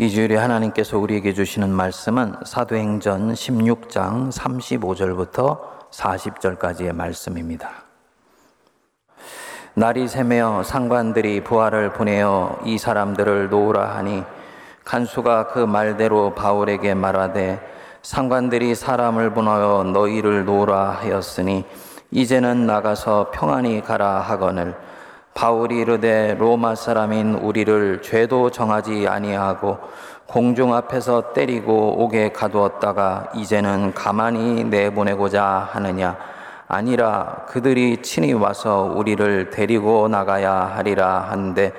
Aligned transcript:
이 0.00 0.10
주일에 0.10 0.36
하나님께서 0.36 0.96
우리에게 0.96 1.34
주시는 1.34 1.70
말씀은 1.70 2.36
사도행전 2.44 3.32
16장 3.32 4.30
35절부터 4.30 5.58
40절까지의 5.90 6.92
말씀입니다. 6.92 7.70
날이 9.74 10.06
새며 10.06 10.62
상관들이 10.62 11.42
부하를 11.42 11.92
보내어 11.92 12.60
이 12.64 12.78
사람들을 12.78 13.50
놓으라 13.50 13.96
하니 13.96 14.22
간수가 14.84 15.48
그 15.48 15.58
말대로 15.58 16.32
바울에게 16.32 16.94
말하되 16.94 17.60
상관들이 18.02 18.76
사람을 18.76 19.34
보내어 19.34 19.82
너희를 19.82 20.44
놓으라 20.44 20.90
하였으니 20.90 21.64
이제는 22.12 22.68
나가서 22.68 23.32
평안히 23.34 23.82
가라 23.82 24.20
하거늘 24.20 24.76
바울이 25.38 25.82
이르되 25.82 26.34
로마 26.36 26.74
사람인 26.74 27.34
우리를 27.36 28.02
죄도 28.02 28.50
정하지 28.50 29.06
아니하고 29.06 29.78
공중 30.26 30.74
앞에서 30.74 31.32
때리고 31.32 32.02
옥에 32.02 32.32
가두었다가 32.32 33.28
이제는 33.36 33.94
가만히 33.94 34.64
내보내고자 34.64 35.68
하느냐? 35.70 36.16
아니라 36.66 37.44
그들이 37.46 38.02
친히 38.02 38.32
와서 38.32 38.92
우리를 38.92 39.50
데리고 39.50 40.08
나가야 40.08 40.72
하리라 40.74 41.20
한데 41.30 41.72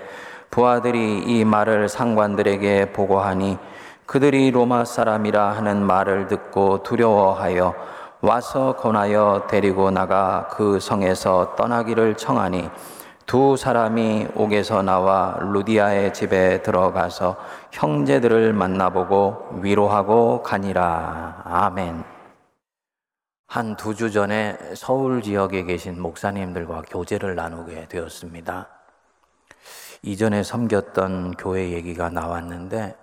부하들이 0.51 1.23
이 1.27 1.43
말을 1.43 1.89
상관들에게 1.89 2.93
보고하니 2.93 3.57
그들이 4.05 4.51
로마 4.51 4.85
사람이라 4.85 5.51
하는 5.51 5.85
말을 5.85 6.27
듣고 6.27 6.83
두려워하여 6.83 7.75
와서 8.21 8.77
권하여 8.79 9.47
데리고 9.49 9.91
나가 9.91 10.47
그 10.49 10.79
성에서 10.79 11.55
떠나기를 11.57 12.15
청하니 12.15 12.69
두 13.29 13.55
사람이 13.57 14.29
옥에서 14.33 14.81
나와 14.81 15.37
루디아의 15.39 16.15
집에 16.15 16.63
들어가서 16.63 17.37
형제들을 17.71 18.53
만나보고 18.53 19.59
위로하고 19.61 20.41
가니라. 20.41 21.43
아멘. 21.45 22.03
한 23.45 23.75
두 23.75 23.93
주 23.93 24.09
전에 24.09 24.57
서울 24.75 25.21
지역에 25.21 25.61
계신 25.61 26.01
목사님들과 26.01 26.81
교제를 26.89 27.35
나누게 27.35 27.87
되었습니다. 27.87 28.67
이전에 30.01 30.41
섬겼던 30.41 31.33
교회 31.37 31.69
얘기가 31.69 32.09
나왔는데 32.09 32.95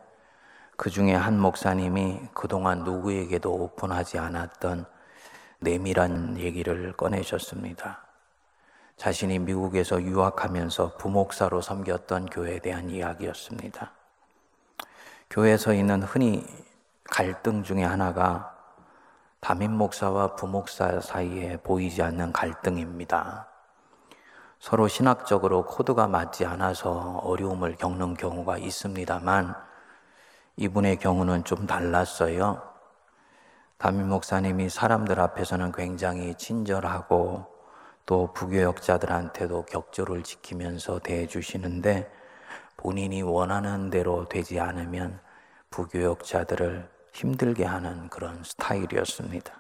그 0.77 0.91
중에 0.91 1.15
한 1.15 1.39
목사님이 1.39 2.19
그동안 2.35 2.83
누구에게도 2.83 3.53
오픈하지 3.53 4.19
않았던 4.19 4.87
내밀한 5.61 6.39
얘기를 6.39 6.93
꺼내셨습니다. 6.95 8.06
자신이 8.97 9.39
미국에서 9.39 10.01
유학하면서 10.03 10.97
부목사로 10.97 11.61
섬겼던 11.61 12.27
교회에 12.27 12.61
대한 12.61 12.89
이야기였습니다. 12.89 13.93
교회에서 15.29 15.75
있는 15.75 16.03
흔히 16.03 16.47
갈등 17.05 17.63
중에 17.63 17.85
하나가 17.85 18.55
담임 19.41 19.73
목사와 19.73 20.35
부목사 20.35 21.01
사이에 21.01 21.59
보이지 21.59 22.03
않는 22.03 22.33
갈등입니다. 22.33 23.49
서로 24.59 24.89
신학적으로 24.89 25.67
코드가 25.67 26.09
맞지 26.09 26.47
않아서 26.47 27.21
어려움을 27.23 27.77
겪는 27.77 28.15
경우가 28.15 28.57
있습니다만 28.57 29.55
이분의 30.57 30.97
경우는 30.97 31.45
좀 31.45 31.67
달랐어요. 31.67 32.63
담임 33.77 34.09
목사님이 34.09 34.71
사람들 34.71 35.21
앞에서는 35.21 35.73
굉장히 35.73 36.35
친절하고 36.35 37.56
또 38.07 38.33
부교역자들한테도 38.33 39.67
격조를 39.67 40.23
지키면서 40.23 41.01
대해주시는데 41.01 42.11
본인이 42.77 43.23
원하는 43.23 43.91
대로 43.91 44.29
되지 44.29 44.61
않으면 44.61 45.19
부교역자들을 45.71 46.89
힘들게 47.13 47.65
하는 47.65 48.09
그런 48.09 48.43
스타일이었습니다. 48.45 49.53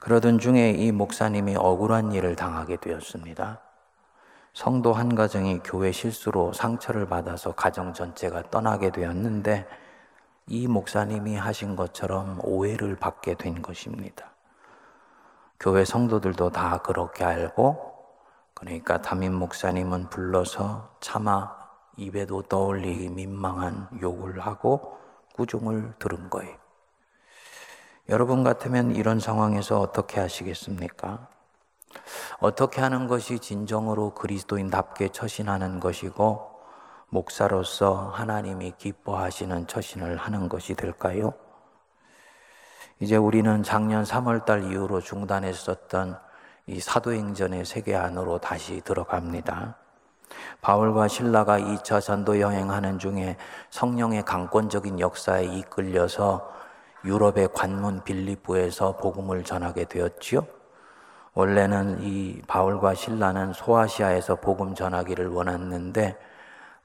그러던 0.00 0.38
중에 0.38 0.70
이 0.70 0.90
목사님이 0.90 1.56
억울한 1.56 2.12
일을 2.12 2.34
당하게 2.34 2.76
되었습니다. 2.76 3.60
성도 4.52 4.92
한 4.92 5.14
가정이 5.14 5.60
교회 5.62 5.92
실수로 5.92 6.52
상처를 6.52 7.06
받아서 7.06 7.52
가정 7.52 7.92
전체가 7.92 8.50
떠나게 8.50 8.90
되었는데 8.90 9.68
이 10.48 10.66
목사님이 10.66 11.36
하신 11.36 11.76
것처럼 11.76 12.40
오해를 12.42 12.96
받게 12.96 13.34
된 13.34 13.62
것입니다. 13.62 14.29
교회 15.60 15.84
성도들도 15.84 16.50
다 16.50 16.78
그렇게 16.78 17.22
알고 17.22 17.90
그러니까 18.54 19.02
담임 19.02 19.34
목사님은 19.34 20.08
불러서 20.08 20.96
차마 21.00 21.54
입에도 21.98 22.40
떠올리기 22.40 23.10
민망한 23.10 23.86
욕을 24.00 24.40
하고 24.40 24.96
구중을 25.34 25.94
들은 25.98 26.30
거예요. 26.30 26.56
여러분 28.08 28.42
같으면 28.42 28.96
이런 28.96 29.20
상황에서 29.20 29.80
어떻게 29.80 30.18
하시겠습니까? 30.18 31.28
어떻게 32.38 32.80
하는 32.80 33.06
것이 33.06 33.38
진정으로 33.38 34.14
그리스도인답게 34.14 35.10
처신하는 35.10 35.78
것이고 35.78 36.58
목사로서 37.10 38.08
하나님이 38.08 38.72
기뻐하시는 38.78 39.66
처신을 39.66 40.16
하는 40.16 40.48
것이 40.48 40.74
될까요? 40.74 41.34
이제 43.02 43.16
우리는 43.16 43.62
작년 43.62 44.04
3월 44.04 44.44
달 44.44 44.70
이후로 44.70 45.00
중단했었던 45.00 46.18
이 46.66 46.80
사도행전의 46.80 47.64
세계 47.64 47.96
안으로 47.96 48.38
다시 48.38 48.82
들어갑니다. 48.82 49.74
바울과 50.60 51.08
신라가 51.08 51.58
2차 51.58 52.02
전도 52.02 52.40
여행하는 52.40 52.98
중에 52.98 53.38
성령의 53.70 54.26
강권적인 54.26 55.00
역사에 55.00 55.44
이끌려서 55.44 56.52
유럽의 57.06 57.48
관문 57.54 58.04
빌립보에서 58.04 58.98
복음을 58.98 59.44
전하게 59.44 59.86
되었지요. 59.86 60.46
원래는 61.32 62.02
이 62.02 62.42
바울과 62.46 62.92
신라는 62.92 63.54
소아시아에서 63.54 64.36
복음 64.36 64.74
전하기를 64.74 65.28
원했는데 65.28 66.18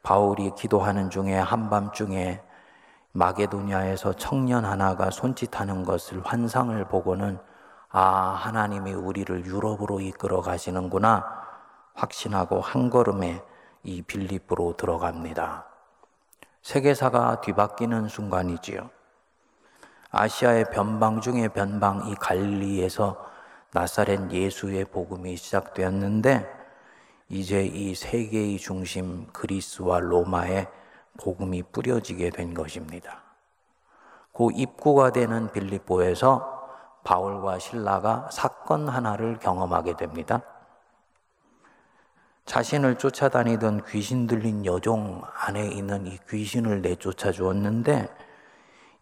바울이 0.02 0.54
기도하는 0.56 1.10
중에 1.10 1.36
한밤중에 1.36 2.42
마게도니아에서 3.16 4.14
청년 4.14 4.66
하나가 4.66 5.10
손짓하는 5.10 5.84
것을 5.84 6.22
환상을 6.26 6.84
보고는 6.90 7.40
아, 7.90 8.02
하나님이 8.02 8.92
우리를 8.92 9.46
유럽으로 9.46 10.02
이끌어 10.02 10.42
가시는구나 10.42 11.26
확신하고 11.94 12.60
한 12.60 12.90
걸음에 12.90 13.42
이 13.84 14.02
빌립으로 14.02 14.76
들어갑니다. 14.76 15.66
세계사가 16.62 17.40
뒤바뀌는 17.40 18.10
순간이지요. 18.10 18.90
아시아의 20.12 20.72
변방 20.72 21.22
중의 21.22 21.50
변방 21.50 22.10
이 22.10 22.16
갈리에서 22.16 23.26
나사렛 23.72 24.32
예수의 24.32 24.86
복음이 24.86 25.38
시작되었는데 25.38 26.54
이제 27.30 27.64
이 27.64 27.96
세계의 27.96 28.58
중심 28.58 29.28
그리스와 29.32 30.00
로마에 30.00 30.68
복음이 31.18 31.64
뿌려지게 31.72 32.30
된 32.32 32.54
것입니다. 32.54 33.24
그 34.34 34.50
입구가 34.54 35.12
되는 35.12 35.52
빌립보에서 35.52 36.56
바울과 37.04 37.60
신라가 37.60 38.30
사건 38.32 38.90
하나를 38.90 39.40
경험하게 39.40 39.96
됩니다. 39.96 40.42
자신을 42.46 42.98
쫓아다니던 42.98 43.86
귀신 43.88 44.28
들린 44.28 44.66
여종 44.66 45.22
안에 45.34 45.68
있는 45.68 46.06
이 46.06 46.18
귀신을 46.30 46.82
내쫓아 46.82 47.32
주었는데 47.32 48.08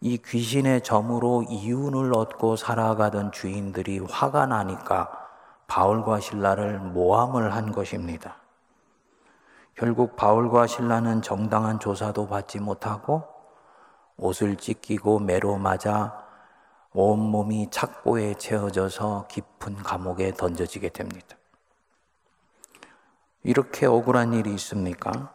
이 0.00 0.18
귀신의 0.18 0.82
점으로 0.82 1.44
이윤을 1.48 2.14
얻고 2.14 2.56
살아가던 2.56 3.32
주인들이 3.32 4.00
화가 4.00 4.46
나니까 4.46 5.10
바울과 5.66 6.20
신라를 6.20 6.78
모함을 6.78 7.54
한 7.54 7.72
것입니다. 7.72 8.36
결국 9.76 10.14
바울과 10.14 10.66
신라는 10.68 11.22
정당한 11.22 11.80
조사도 11.80 12.28
받지 12.28 12.60
못하고 12.60 13.24
옷을 14.16 14.56
찢기고 14.56 15.18
매로 15.18 15.56
맞아 15.58 16.24
온몸이 16.92 17.70
착고에 17.70 18.34
채워져서 18.34 19.26
깊은 19.28 19.76
감옥에 19.82 20.32
던져지게 20.32 20.90
됩니다. 20.90 21.36
이렇게 23.42 23.86
억울한 23.86 24.32
일이 24.32 24.54
있습니까? 24.54 25.34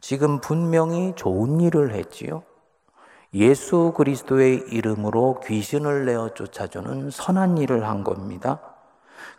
지금 0.00 0.40
분명히 0.40 1.12
좋은 1.14 1.60
일을 1.60 1.94
했지요. 1.94 2.42
예수 3.34 3.92
그리스도의 3.94 4.64
이름으로 4.70 5.40
귀신을 5.44 6.06
내어 6.06 6.30
쫓아주는 6.30 7.10
선한 7.10 7.58
일을 7.58 7.86
한 7.86 8.04
겁니다. 8.04 8.73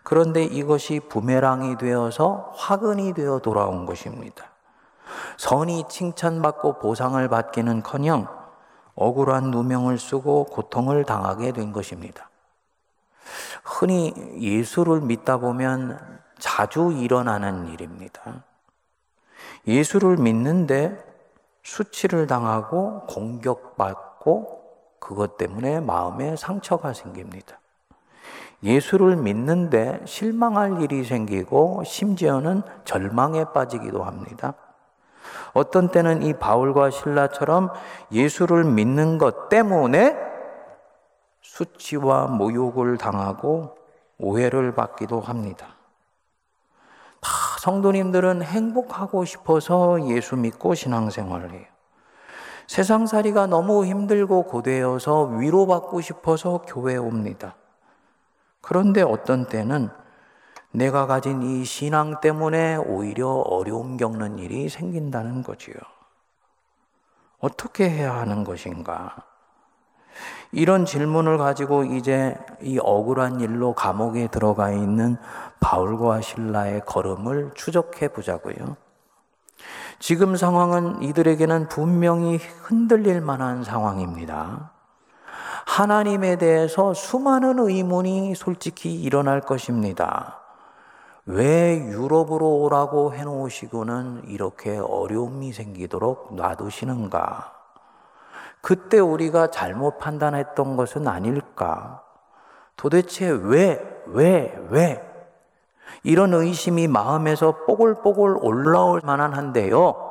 그런데 0.03 0.43
이것이 0.43 0.99
부메랑이 0.99 1.77
되어서 1.77 2.51
화근이 2.55 3.13
되어 3.13 3.39
돌아온 3.39 3.85
것입니다. 3.85 4.45
선이 5.37 5.85
칭찬받고 5.89 6.79
보상을 6.79 7.27
받기는 7.27 7.83
커녕 7.83 8.27
억울한 8.95 9.51
누명을 9.51 9.97
쓰고 9.97 10.45
고통을 10.45 11.03
당하게 11.03 11.51
된 11.51 11.71
것입니다. 11.71 12.29
흔히 13.63 14.13
예수를 14.39 15.01
믿다 15.01 15.37
보면 15.37 16.21
자주 16.39 16.93
일어나는 16.93 17.67
일입니다. 17.67 18.43
예수를 19.67 20.17
믿는데 20.17 21.03
수치를 21.63 22.27
당하고 22.27 23.07
공격받고 23.07 24.63
그것 24.99 25.37
때문에 25.37 25.79
마음에 25.79 26.35
상처가 26.35 26.93
생깁니다. 26.93 27.59
예수를 28.63 29.15
믿는데 29.15 30.01
실망할 30.05 30.81
일이 30.81 31.03
생기고 31.03 31.83
심지어는 31.85 32.63
절망에 32.83 33.45
빠지기도 33.53 34.03
합니다. 34.03 34.53
어떤 35.53 35.89
때는 35.89 36.23
이 36.23 36.33
바울과 36.33 36.89
신라처럼 36.89 37.69
예수를 38.11 38.63
믿는 38.63 39.17
것 39.17 39.49
때문에 39.49 40.15
수치와 41.41 42.27
모욕을 42.27 42.97
당하고 42.97 43.75
오해를 44.17 44.73
받기도 44.73 45.21
합니다. 45.21 45.67
다 47.21 47.29
성도님들은 47.59 48.41
행복하고 48.43 49.25
싶어서 49.25 50.05
예수 50.07 50.35
믿고 50.35 50.75
신앙생활을 50.75 51.51
해요. 51.51 51.65
세상살이가 52.67 53.47
너무 53.47 53.85
힘들고 53.85 54.43
고되어서 54.43 55.23
위로받고 55.23 56.01
싶어서 56.01 56.61
교회에 56.67 56.97
옵니다. 56.97 57.55
그런데 58.65 59.03
어떤 59.03 59.45
때는 59.45 59.89
내가 60.71 61.05
가진 61.05 61.43
이 61.43 61.63
신앙 61.63 62.19
때문에 62.19 62.77
오히려 62.77 63.29
어려움 63.29 63.95
겪는 63.95 64.39
일이 64.39 64.69
생긴다는 64.69 65.43
거지요. 65.43 65.75
어떻게 67.39 67.87
해야 67.87 68.15
하는 68.15 68.43
것인가? 68.43 69.15
이런 70.51 70.85
질문을 70.85 71.37
가지고 71.37 71.83
이제 71.83 72.35
이 72.59 72.79
억울한 72.81 73.39
일로 73.39 73.73
감옥에 73.73 74.27
들어가 74.27 74.71
있는 74.71 75.17
바울과 75.59 76.21
신라의 76.21 76.85
걸음을 76.87 77.51
추적해 77.53 78.07
보자고요. 78.07 78.77
지금 79.99 80.35
상황은 80.35 81.03
이들에게는 81.03 81.69
분명히 81.69 82.37
흔들릴 82.37 83.21
만한 83.21 83.63
상황입니다. 83.63 84.74
하나님에 85.65 86.37
대해서 86.37 86.93
수많은 86.93 87.59
의문이 87.59 88.35
솔직히 88.35 89.01
일어날 89.01 89.41
것입니다. 89.41 90.39
왜 91.25 91.77
유럽으로 91.77 92.59
오라고 92.59 93.13
해놓으시고는 93.13 94.25
이렇게 94.27 94.77
어려움이 94.77 95.51
생기도록 95.53 96.35
놔두시는가? 96.35 97.51
그때 98.61 98.99
우리가 98.99 99.51
잘못 99.51 99.97
판단했던 99.97 100.75
것은 100.77 101.07
아닐까? 101.07 102.03
도대체 102.77 103.29
왜, 103.29 104.03
왜, 104.07 104.55
왜? 104.69 105.01
이런 106.03 106.33
의심이 106.33 106.87
마음에서 106.87 107.65
뽀글뽀글 107.65 108.37
올라올 108.39 109.01
만한 109.03 109.33
한데요. 109.33 110.04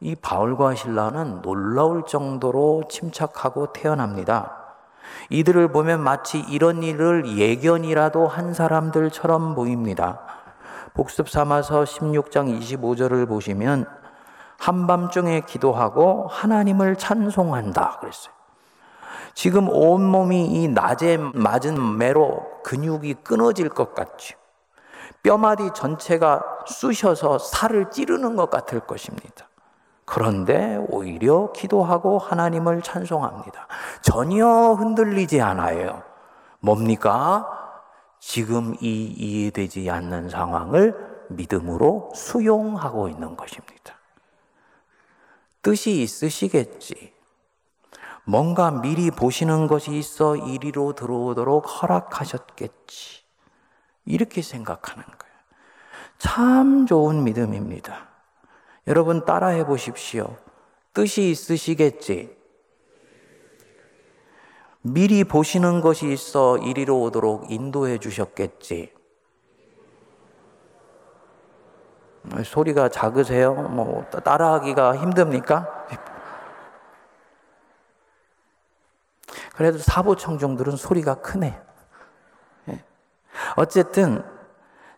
이 0.00 0.14
바울과 0.14 0.74
신라는 0.74 1.42
놀라울 1.42 2.04
정도로 2.06 2.84
침착하고 2.88 3.72
태어납니다. 3.72 4.64
이들을 5.30 5.68
보면 5.68 6.00
마치 6.00 6.38
이런 6.40 6.82
일을 6.82 7.38
예견이라도 7.38 8.26
한 8.26 8.54
사람들처럼 8.54 9.54
보입니다. 9.54 10.20
복습 10.94 11.28
삼아서 11.28 11.84
16장 11.84 12.60
25절을 12.60 13.28
보시면 13.28 13.86
한밤중에 14.58 15.40
기도하고 15.40 16.28
하나님을 16.28 16.96
찬송한다 16.96 17.98
그랬어요. 18.00 18.34
지금 19.34 19.68
온몸이 19.68 20.46
이 20.46 20.68
낮에 20.68 21.18
맞은 21.18 21.98
매로 21.98 22.46
근육이 22.62 23.14
끊어질 23.24 23.68
것 23.68 23.94
같죠. 23.94 24.36
뼈마디 25.22 25.70
전체가 25.74 26.42
쑤셔서 26.66 27.38
살을 27.38 27.90
찌르는 27.90 28.36
것 28.36 28.50
같을 28.50 28.80
것입니다. 28.80 29.48
그런데 30.14 30.76
오히려 30.90 31.50
기도하고 31.50 32.20
하나님을 32.20 32.82
찬송합니다. 32.82 33.66
전혀 34.00 34.46
흔들리지 34.46 35.40
않아요. 35.40 36.04
뭡니까? 36.60 37.48
지금 38.20 38.76
이 38.80 39.06
이해되지 39.06 39.90
않는 39.90 40.28
상황을 40.28 41.26
믿음으로 41.30 42.12
수용하고 42.14 43.08
있는 43.08 43.36
것입니다. 43.36 43.98
뜻이 45.62 46.00
있으시겠지. 46.00 47.12
뭔가 48.22 48.70
미리 48.70 49.10
보시는 49.10 49.66
것이 49.66 49.98
있어 49.98 50.36
이리로 50.36 50.92
들어오도록 50.92 51.82
허락하셨겠지. 51.82 53.24
이렇게 54.04 54.42
생각하는 54.42 55.02
거예요. 55.02 55.34
참 56.18 56.86
좋은 56.86 57.24
믿음입니다. 57.24 58.13
여러분 58.86 59.24
따라해 59.24 59.64
보십시오. 59.64 60.36
뜻이 60.92 61.30
있으시겠지. 61.30 62.36
미리 64.82 65.24
보시는 65.24 65.80
것이 65.80 66.12
있어 66.12 66.58
이리로 66.58 67.00
오도록 67.00 67.50
인도해 67.50 67.98
주셨겠지. 67.98 68.92
소리가 72.44 72.88
작으세요? 72.88 73.54
뭐 73.54 74.04
따라하기가 74.04 74.96
힘듭니까? 74.96 75.86
그래도 79.54 79.78
사보청중들은 79.78 80.76
소리가 80.76 81.16
크네. 81.16 81.60
예. 82.68 82.84
어쨌든 83.56 84.24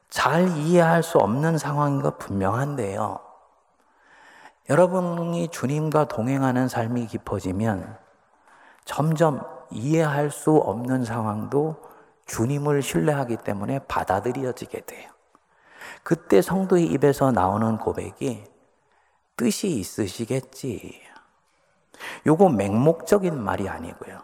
잘 0.08 0.48
이해할 0.56 1.02
수 1.02 1.18
없는 1.18 1.58
상황인 1.58 2.00
것 2.00 2.18
분명한데요. 2.18 3.25
여러분이 4.68 5.48
주님과 5.48 6.08
동행하는 6.08 6.68
삶이 6.68 7.06
깊어지면 7.06 7.96
점점 8.84 9.40
이해할 9.70 10.30
수 10.30 10.52
없는 10.56 11.04
상황도 11.04 11.76
주님을 12.26 12.82
신뢰하기 12.82 13.38
때문에 13.38 13.80
받아들여지게 13.86 14.80
돼요. 14.80 15.10
그때 16.02 16.42
성도의 16.42 16.86
입에서 16.86 17.30
나오는 17.30 17.78
고백이 17.78 18.44
뜻이 19.36 19.68
있으시겠지. 19.68 21.00
요거 22.26 22.50
맹목적인 22.50 23.40
말이 23.42 23.68
아니고요. 23.68 24.20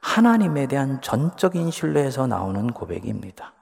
하나님에 0.00 0.66
대한 0.66 1.00
전적인 1.00 1.70
신뢰에서 1.70 2.26
나오는 2.26 2.68
고백입니다. 2.72 3.52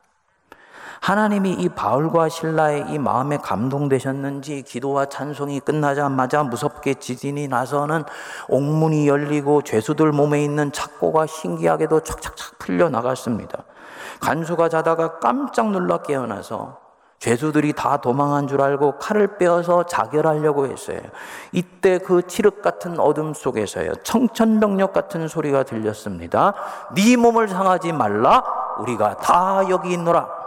하나님이 1.00 1.52
이 1.52 1.69
바울과 1.69 2.28
신라의 2.28 2.87
이 2.88 2.98
마음에 2.98 3.37
감동되셨는지 3.38 4.62
기도와 4.62 5.06
찬송이 5.06 5.60
끝나자마자 5.60 6.43
무섭게 6.43 6.94
지진이 6.94 7.48
나서는 7.48 8.04
옥문이 8.48 9.08
열리고 9.08 9.62
죄수들 9.62 10.12
몸에 10.12 10.43
있는 10.43 10.72
착고가 10.72 11.26
신기하게도 11.26 12.00
착착착 12.00 12.58
풀려 12.58 12.88
나갔습니다. 12.88 13.65
간수가 14.20 14.69
자다가 14.69 15.19
깜짝 15.19 15.70
놀라 15.70 15.98
깨어나서 15.98 16.86
죄수들이 17.19 17.72
다 17.72 17.96
도망한 17.96 18.46
줄 18.46 18.60
알고 18.60 18.98
칼을 18.98 19.38
빼어서 19.38 19.84
자결하려고 19.84 20.67
했어요. 20.67 21.00
이때 21.53 21.98
그 21.98 22.26
칠흑 22.26 22.62
같은 22.62 22.98
어둠 22.98 23.32
속에서요. 23.32 23.93
청천벽력 24.03 24.93
같은 24.93 25.26
소리가 25.26 25.62
들렸습니다. 25.62 26.53
네 26.94 27.17
몸을 27.17 27.48
상하지 27.48 27.93
말라. 27.93 28.44
우리가 28.79 29.17
다 29.17 29.62
여기 29.70 29.93
있노라. 29.94 30.45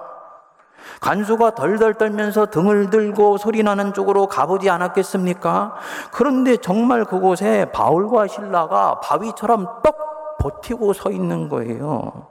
간수가 1.02 1.56
덜덜 1.56 1.96
떨면서 1.96 2.48
등을 2.48 2.90
들고 2.90 3.38
소리나는 3.38 3.94
쪽으로 3.94 4.28
가보지 4.28 4.70
않았겠습니까? 4.70 5.76
그런데 6.12 6.58
정말 6.58 7.06
그곳에 7.06 7.72
바울과 7.72 8.28
신라가 8.28 9.00
바위처럼 9.00 9.82
떡 9.84 10.38
버티고 10.40 10.94
서 10.94 11.12
있는 11.12 11.50
거예요. 11.50 12.28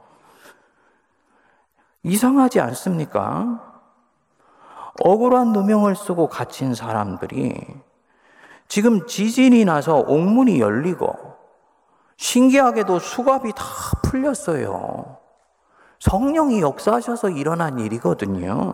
이상하지 2.02 2.60
않습니까? 2.60 3.60
억울한 5.00 5.52
누명을 5.52 5.94
쓰고 5.94 6.28
갇힌 6.28 6.74
사람들이 6.74 7.54
지금 8.66 9.06
지진이 9.06 9.64
나서 9.64 9.98
옥문이 9.98 10.60
열리고 10.60 11.36
신기하게도 12.16 12.98
수갑이 12.98 13.52
다 13.52 13.64
풀렸어요. 14.02 15.17
성령이 16.00 16.60
역사하셔서 16.60 17.30
일어난 17.30 17.78
일이거든요. 17.78 18.72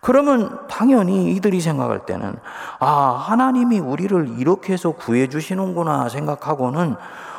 그러면 0.00 0.66
당연히 0.68 1.32
이들이 1.32 1.60
생각할 1.60 2.06
때는 2.06 2.36
아, 2.78 2.90
하나님이 3.12 3.80
우리를 3.80 4.38
이렇게 4.38 4.72
해서 4.72 4.92
구해 4.92 5.28
주시는구나 5.28 6.08
생각하고는 6.08 6.96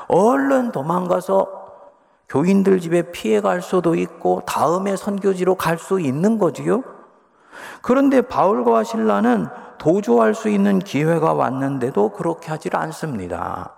얼른 0.07 0.71
도망가서 0.71 1.57
교인들 2.29 2.79
집에 2.81 3.11
피해 3.11 3.39
갈 3.39 3.61
수도 3.61 3.95
있고 3.95 4.41
다음에 4.45 4.95
선교지로 4.95 5.55
갈 5.55 5.77
수 5.77 5.99
있는 5.99 6.37
거지요. 6.37 6.83
그런데 7.81 8.21
바울과 8.21 8.83
신라는 8.83 9.47
도주할 9.77 10.33
수 10.33 10.49
있는 10.49 10.79
기회가 10.79 11.33
왔는데도 11.33 12.09
그렇게 12.09 12.49
하질 12.49 12.75
않습니다. 12.75 13.73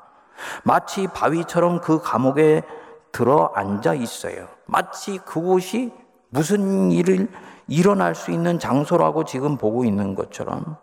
마치 0.63 1.07
바위처럼 1.07 1.81
그 1.81 2.01
감옥에 2.01 2.63
들어 3.11 3.51
앉아 3.55 3.95
있어요. 3.95 4.47
마치 4.65 5.17
그곳이 5.17 5.91
무슨 6.29 6.91
일을 6.91 7.27
일어날 7.67 8.15
수 8.15 8.31
있는 8.31 8.59
장소라고 8.59 9.25
지금 9.25 9.57
보고 9.57 9.85
있는 9.85 10.15
것처럼 10.15 10.77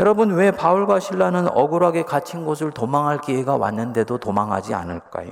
여러분, 0.00 0.32
왜 0.32 0.50
바울과 0.50 1.00
신라는 1.00 1.48
억울하게 1.48 2.04
갇힌 2.04 2.46
곳을 2.46 2.70
도망할 2.70 3.20
기회가 3.20 3.56
왔는데도 3.56 4.18
도망하지 4.18 4.74
않을까요? 4.74 5.28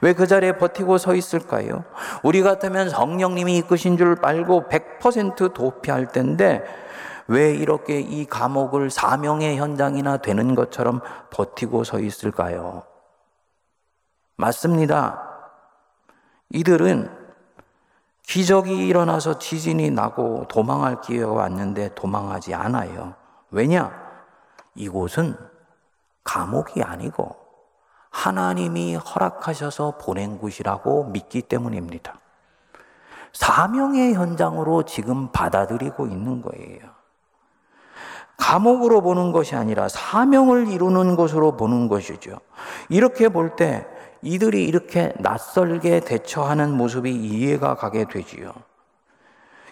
왜 0.00 0.12
그 0.12 0.26
자리에 0.26 0.58
버티고 0.58 0.98
서 0.98 1.14
있을까요? 1.14 1.84
우리 2.24 2.42
같으면 2.42 2.90
성령님이 2.90 3.58
이끄신 3.58 3.96
줄 3.96 4.16
알고 4.20 4.64
100% 4.68 5.54
도피할 5.54 6.08
텐데, 6.08 6.64
왜 7.28 7.54
이렇게 7.54 8.00
이 8.00 8.26
감옥을 8.26 8.90
사명의 8.90 9.56
현장이나 9.56 10.16
되는 10.16 10.56
것처럼 10.56 11.00
버티고 11.30 11.84
서 11.84 12.00
있을까요? 12.00 12.82
맞습니다. 14.40 15.22
이들은 16.50 17.10
기적이 18.22 18.88
일어나서 18.88 19.38
지진이 19.38 19.90
나고 19.90 20.46
도망할 20.48 21.00
기회가 21.02 21.30
왔는데 21.30 21.94
도망하지 21.94 22.54
않아요. 22.54 23.14
왜냐? 23.50 23.92
이곳은 24.74 25.36
감옥이 26.24 26.82
아니고 26.82 27.36
하나님이 28.10 28.96
허락하셔서 28.96 29.98
보낸 30.00 30.38
곳이라고 30.38 31.04
믿기 31.04 31.42
때문입니다. 31.42 32.14
사명의 33.32 34.14
현장으로 34.14 34.84
지금 34.84 35.30
받아들이고 35.32 36.06
있는 36.06 36.40
거예요. 36.40 36.80
감옥으로 38.36 39.02
보는 39.02 39.32
것이 39.32 39.54
아니라 39.54 39.88
사명을 39.88 40.68
이루는 40.68 41.14
곳으로 41.14 41.56
보는 41.56 41.88
것이죠. 41.88 42.38
이렇게 42.88 43.28
볼 43.28 43.54
때 43.56 43.86
이들이 44.22 44.64
이렇게 44.64 45.12
낯설게 45.18 46.00
대처하는 46.00 46.72
모습이 46.72 47.10
이해가 47.10 47.74
가게 47.74 48.04
되지요. 48.04 48.52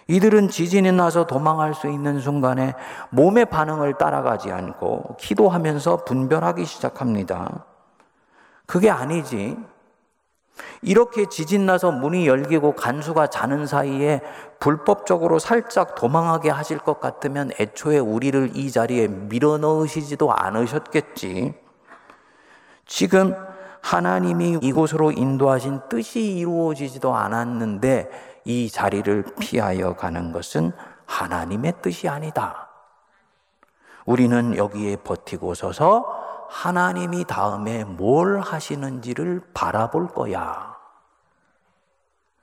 이들은 0.07 0.49
지진이 0.49 0.91
나서 0.91 1.27
도망할 1.27 1.75
수 1.75 1.87
있는 1.87 2.19
순간에 2.19 2.73
몸의 3.11 3.45
반응을 3.45 3.99
따라가지 3.99 4.51
않고 4.51 5.17
기도하면서 5.19 6.03
분별하기 6.05 6.65
시작합니다. 6.65 7.65
그게 8.65 8.89
아니지. 8.89 9.55
이렇게 10.81 11.27
지진 11.27 11.65
나서 11.65 11.91
문이 11.91 12.27
열리고 12.27 12.73
간수가 12.73 13.27
자는 13.27 13.67
사이에 13.67 14.21
불법적으로 14.59 15.37
살짝 15.37 15.95
도망하게 15.95 16.49
하실 16.49 16.79
것 16.79 16.99
같으면 16.99 17.51
애초에 17.59 17.99
우리를 17.99 18.51
이 18.55 18.71
자리에 18.71 19.07
밀어 19.07 19.57
넣으시지도 19.59 20.33
않으셨겠지. 20.33 21.53
지금 22.85 23.35
하나님이 23.81 24.59
이곳으로 24.61 25.11
인도하신 25.11 25.81
뜻이 25.89 26.21
이루어지지도 26.37 27.15
않았는데 27.15 28.41
이 28.45 28.69
자리를 28.69 29.23
피하여 29.39 29.95
가는 29.95 30.31
것은 30.31 30.71
하나님의 31.05 31.73
뜻이 31.81 32.07
아니다. 32.07 32.69
우리는 34.05 34.57
여기에 34.57 34.97
버티고 34.97 35.53
서서 35.53 36.47
하나님이 36.49 37.25
다음에 37.25 37.83
뭘 37.83 38.39
하시는지를 38.39 39.41
바라볼 39.53 40.07
거야. 40.07 40.77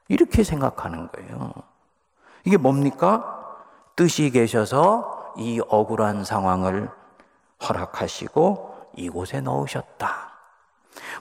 이렇게 0.08 0.44
생각하는 0.44 1.08
거예요. 1.10 1.52
이게 2.44 2.56
뭡니까? 2.56 3.56
뜻이 3.96 4.30
계셔서 4.30 5.34
이 5.36 5.60
억울한 5.68 6.24
상황을 6.24 6.90
허락하시고 7.66 8.90
이곳에 8.94 9.40
넣으셨다. 9.40 10.25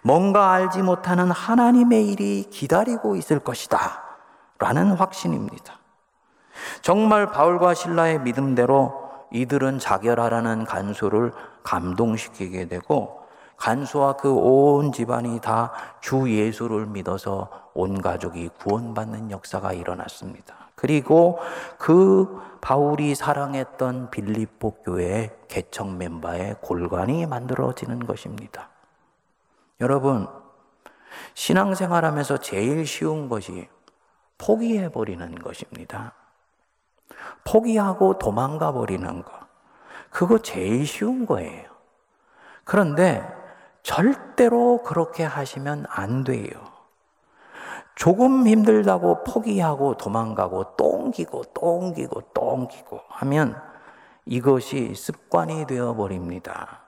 뭔가 0.05 0.51
알지 0.51 0.83
못하는 0.83 1.31
하나님의 1.31 2.07
일이 2.07 2.43
기다리고 2.43 3.15
있을 3.15 3.39
것이다. 3.39 4.03
라는 4.59 4.91
확신입니다. 4.91 5.79
정말 6.83 7.31
바울과 7.31 7.74
신라의 7.74 8.19
믿음대로 8.21 8.93
이들은 9.31 9.79
자결하라는 9.79 10.65
간수를 10.65 11.33
감동시키게 11.63 12.67
되고 12.67 13.19
간수와 13.57 14.13
그 14.17 14.31
온 14.31 14.91
집안이 14.91 15.39
다 15.41 15.74
주 16.01 16.29
예수를 16.29 16.85
믿어서 16.85 17.50
온 17.74 18.00
가족이 18.00 18.50
구원받는 18.59 19.31
역사가 19.31 19.74
일어났습니다. 19.74 20.53
그리고 20.75 21.39
그 21.79 22.39
바울이 22.62 23.15
사랑했던 23.15 24.12
빌립보 24.12 24.83
교회 24.83 25.35
개척 25.47 25.89
멤버의 25.95 26.57
골관이 26.62 27.25
만들어지는 27.25 28.05
것입니다. 28.05 28.69
여러분, 29.82 30.27
신앙생활하면서 31.34 32.38
제일 32.38 32.86
쉬운 32.86 33.27
것이 33.29 33.67
포기해 34.38 34.89
버리는 34.89 35.36
것입니다. 35.36 36.13
포기하고 37.44 38.17
도망가 38.17 38.72
버리는 38.72 39.24
거. 39.24 39.32
그거 40.10 40.39
제일 40.39 40.86
쉬운 40.86 41.25
거예요. 41.25 41.70
그런데 42.63 43.24
절대로 43.84 44.82
그렇게 44.82 45.24
하시면 45.24 45.86
안 45.89 46.24
돼요. 46.24 46.50
조금 47.96 48.48
힘들다고 48.48 49.24
포기하고 49.24 49.96
도망가고 49.96 50.75
똥기고 50.75 51.44
똥기고 51.53 52.22
똥기고 52.34 53.01
하면 53.08 53.62
이것이 54.25 54.96
습관이 54.96 55.65
되어 55.67 55.96
버립니다. 55.96 56.85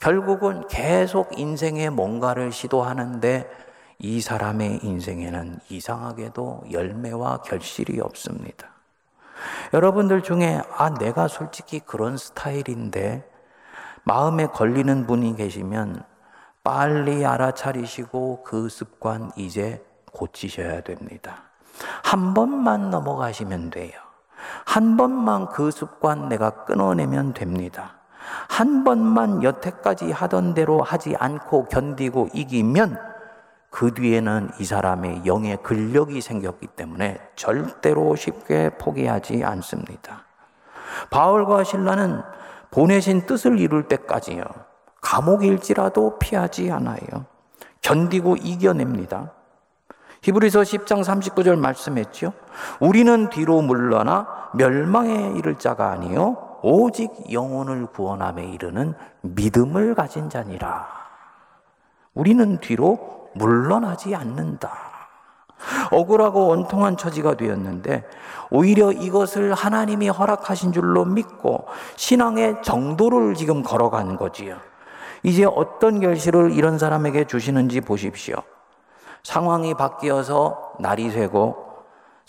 결국은 0.00 0.66
계속 0.66 1.38
인생에 1.38 1.90
뭔가를 1.90 2.52
시도하는데 2.52 3.48
이 3.98 4.20
사람의 4.22 4.80
인생에는 4.82 5.60
이상하게도 5.68 6.64
열매와 6.72 7.42
결실이 7.42 8.00
없습니다. 8.00 8.68
여러분들 9.74 10.22
중에, 10.22 10.62
아, 10.76 10.94
내가 10.94 11.28
솔직히 11.28 11.80
그런 11.80 12.16
스타일인데, 12.16 13.28
마음에 14.04 14.46
걸리는 14.46 15.06
분이 15.06 15.36
계시면 15.36 16.02
빨리 16.64 17.24
알아차리시고 17.24 18.42
그 18.42 18.70
습관 18.70 19.30
이제 19.36 19.84
고치셔야 20.12 20.80
됩니다. 20.80 21.42
한 22.02 22.32
번만 22.32 22.88
넘어가시면 22.90 23.70
돼요. 23.70 23.92
한 24.64 24.96
번만 24.96 25.46
그 25.48 25.70
습관 25.70 26.30
내가 26.30 26.64
끊어내면 26.64 27.34
됩니다. 27.34 27.99
한 28.48 28.84
번만 28.84 29.42
여태까지 29.42 30.12
하던 30.12 30.54
대로 30.54 30.82
하지 30.82 31.16
않고 31.18 31.66
견디고 31.66 32.28
이기면 32.32 32.98
그 33.70 33.94
뒤에는 33.94 34.50
이 34.58 34.64
사람의 34.64 35.22
영의 35.26 35.56
근력이 35.62 36.20
생겼기 36.20 36.66
때문에 36.68 37.20
절대로 37.36 38.16
쉽게 38.16 38.70
포기하지 38.78 39.44
않습니다. 39.44 40.24
바울과 41.10 41.64
신라는 41.64 42.22
보내신 42.70 43.26
뜻을 43.26 43.58
이룰 43.58 43.84
때까지요. 43.84 44.42
감옥일지라도 45.00 46.18
피하지 46.18 46.70
않아요. 46.72 47.26
견디고 47.82 48.36
이겨냅니다. 48.36 49.32
히브리서 50.22 50.60
10장 50.60 51.02
39절 51.02 51.58
말씀했죠. 51.58 52.32
우리는 52.78 53.30
뒤로 53.30 53.62
물러나 53.62 54.50
멸망에 54.54 55.32
이를 55.36 55.58
자가 55.58 55.92
아니요 55.92 56.49
오직 56.62 57.10
영혼을 57.32 57.86
구원함에 57.86 58.44
이르는 58.44 58.94
믿음을 59.22 59.94
가진 59.94 60.28
자니라. 60.28 60.86
우리는 62.14 62.58
뒤로 62.58 63.28
물러나지 63.34 64.14
않는다. 64.14 64.90
억울하고 65.90 66.46
원통한 66.48 66.96
처지가 66.96 67.34
되었는데 67.36 68.04
오히려 68.50 68.92
이것을 68.92 69.54
하나님이 69.54 70.08
허락하신 70.08 70.72
줄로 70.72 71.04
믿고 71.04 71.66
신앙의 71.96 72.62
정도를 72.62 73.34
지금 73.34 73.62
걸어간 73.62 74.16
거지요. 74.16 74.56
이제 75.22 75.44
어떤 75.44 76.00
결실을 76.00 76.52
이런 76.52 76.78
사람에게 76.78 77.24
주시는지 77.24 77.82
보십시오. 77.82 78.36
상황이 79.22 79.74
바뀌어서 79.74 80.72
날이 80.80 81.10
새고 81.10 81.69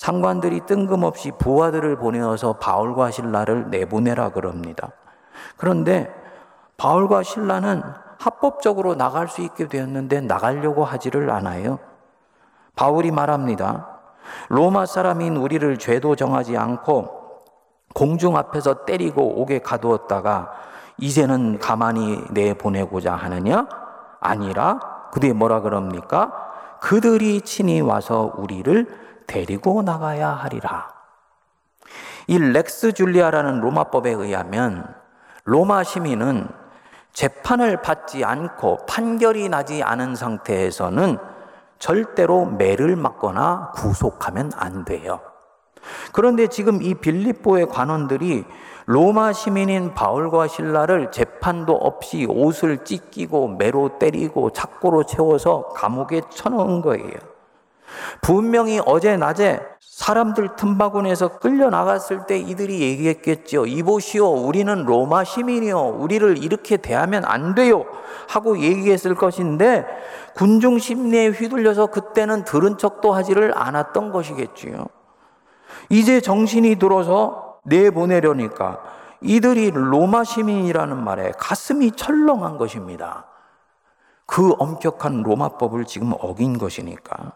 상관들이 0.01 0.61
뜬금없이 0.61 1.29
부하들을 1.37 1.97
보내어서 1.97 2.53
바울과 2.53 3.11
신라를 3.11 3.69
내보내라 3.69 4.29
그럽니다. 4.29 4.89
그런데 5.57 6.11
바울과 6.77 7.21
신라는 7.21 7.83
합법적으로 8.17 8.95
나갈 8.95 9.27
수 9.27 9.41
있게 9.41 9.67
되었는데 9.67 10.21
나가려고 10.21 10.83
하지를 10.83 11.29
않아요. 11.29 11.77
바울이 12.75 13.11
말합니다. 13.11 13.99
로마 14.49 14.87
사람인 14.87 15.37
우리를 15.37 15.77
죄도 15.77 16.15
정하지 16.15 16.57
않고 16.57 17.43
공중 17.93 18.37
앞에서 18.37 18.85
때리고 18.85 19.39
옥에 19.39 19.59
가두었다가 19.59 20.51
이제는 20.97 21.59
가만히 21.59 22.23
내보내고자 22.31 23.13
하느냐? 23.13 23.67
아니라 24.19 24.79
그들이 25.11 25.33
뭐라 25.33 25.61
그럽니까? 25.61 26.49
그들이 26.79 27.41
친히 27.41 27.81
와서 27.81 28.33
우리를 28.35 29.10
데리고 29.27 29.81
나가야 29.81 30.29
하리라. 30.29 30.93
이 32.27 32.37
렉스 32.37 32.93
줄리아라는 32.93 33.61
로마법에 33.61 34.11
의하면 34.11 34.93
로마 35.43 35.83
시민은 35.83 36.47
재판을 37.13 37.81
받지 37.81 38.23
않고 38.23 38.85
판결이 38.87 39.49
나지 39.49 39.83
않은 39.83 40.15
상태에서는 40.15 41.17
절대로 41.79 42.45
매를 42.45 42.95
맞거나 42.95 43.71
구속하면 43.75 44.51
안 44.55 44.85
돼요. 44.85 45.19
그런데 46.13 46.47
지금 46.47 46.81
이 46.81 46.93
빌립보의 46.93 47.67
관원들이 47.67 48.45
로마 48.85 49.33
시민인 49.33 49.93
바울과 49.93 50.47
신라를 50.47 51.11
재판도 51.11 51.73
없이 51.73 52.25
옷을 52.29 52.83
찢기고 52.83 53.55
매로 53.57 53.97
때리고 53.99 54.51
착고로 54.51 55.03
채워서 55.03 55.69
감옥에 55.69 56.21
쳐넣은 56.29 56.81
거예요. 56.81 57.30
분명히 58.21 58.81
어제 58.85 59.17
낮에 59.17 59.59
사람들 59.79 60.55
틈바구니에서 60.55 61.39
끌려 61.39 61.69
나갔을 61.69 62.25
때 62.25 62.37
이들이 62.37 62.81
얘기했겠죠. 62.81 63.65
이보시오, 63.65 64.27
우리는 64.47 64.85
로마 64.85 65.23
시민이요. 65.23 65.79
우리를 65.79 66.43
이렇게 66.43 66.77
대하면 66.77 67.23
안 67.25 67.53
돼요. 67.55 67.85
하고 68.27 68.59
얘기했을 68.59 69.15
것인데 69.15 69.85
군중 70.35 70.79
심리에 70.79 71.27
휘둘려서 71.27 71.87
그때는 71.87 72.45
들은 72.45 72.77
척도 72.77 73.13
하지를 73.13 73.55
않았던 73.55 74.11
것이겠지요. 74.11 74.85
이제 75.89 76.21
정신이 76.21 76.77
들어서 76.77 77.57
내보내려니까 77.65 78.81
이들이 79.21 79.71
로마 79.71 80.23
시민이라는 80.23 81.03
말에 81.03 81.31
가슴이 81.37 81.91
철렁한 81.91 82.57
것입니다. 82.57 83.27
그 84.25 84.53
엄격한 84.57 85.23
로마법을 85.23 85.85
지금 85.85 86.13
어긴 86.19 86.57
것이니까. 86.57 87.33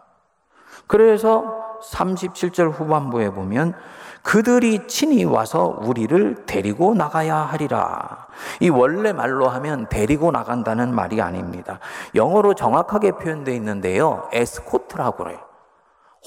그래서 0.86 1.78
37절 1.82 2.72
후반부에 2.72 3.30
보면 3.30 3.74
그들이 4.22 4.88
친히 4.88 5.24
와서 5.24 5.78
우리를 5.82 6.46
데리고 6.46 6.94
나가야 6.94 7.36
하리라. 7.36 8.26
이 8.60 8.68
원래 8.68 9.12
말로 9.12 9.48
하면 9.48 9.88
데리고 9.88 10.32
나간다는 10.32 10.92
말이 10.92 11.20
아닙니다. 11.22 11.78
영어로 12.14 12.54
정확하게 12.54 13.12
표현되어 13.12 13.54
있는데요. 13.54 14.28
에스코트라고 14.32 15.24
그래요. 15.24 15.38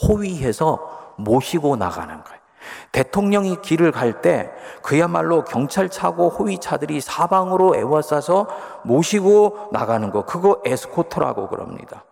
호위해서 0.02 1.14
모시고 1.18 1.76
나가는 1.76 2.24
거예요. 2.24 2.40
대통령이 2.92 3.62
길을 3.62 3.92
갈 3.92 4.22
때 4.22 4.52
그야말로 4.82 5.44
경찰차고 5.44 6.30
호위차들이 6.30 7.02
사방으로 7.02 7.76
애워싸서 7.76 8.48
모시고 8.84 9.70
나가는 9.72 10.10
거. 10.12 10.24
그거 10.24 10.62
에스코트라고 10.66 11.50
그럽니다. 11.50 12.04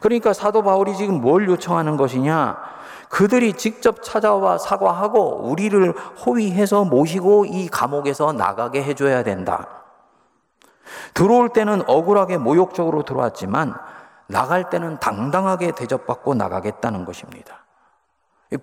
그러니까 0.00 0.32
사도 0.32 0.62
바울이 0.62 0.96
지금 0.96 1.20
뭘 1.20 1.48
요청하는 1.48 1.96
것이냐? 1.96 2.56
그들이 3.08 3.52
직접 3.52 4.02
찾아와 4.02 4.58
사과하고 4.58 5.48
우리를 5.48 5.92
호위해서 6.26 6.84
모시고 6.84 7.46
이 7.46 7.68
감옥에서 7.68 8.32
나가게 8.32 8.82
해줘야 8.82 9.22
된다. 9.22 9.68
들어올 11.14 11.50
때는 11.50 11.82
억울하게 11.86 12.38
모욕적으로 12.38 13.04
들어왔지만 13.04 13.74
나갈 14.26 14.70
때는 14.70 14.98
당당하게 15.00 15.72
대접받고 15.72 16.34
나가겠다는 16.34 17.04
것입니다. 17.04 17.64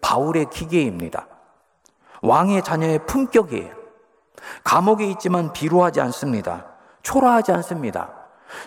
바울의 0.01 0.49
기계입니다. 0.49 1.27
왕의 2.21 2.63
자녀의 2.63 3.05
품격이에요. 3.05 3.73
감옥에 4.63 5.05
있지만 5.11 5.53
비루하지 5.53 6.01
않습니다. 6.01 6.65
초라하지 7.03 7.51
않습니다. 7.53 8.09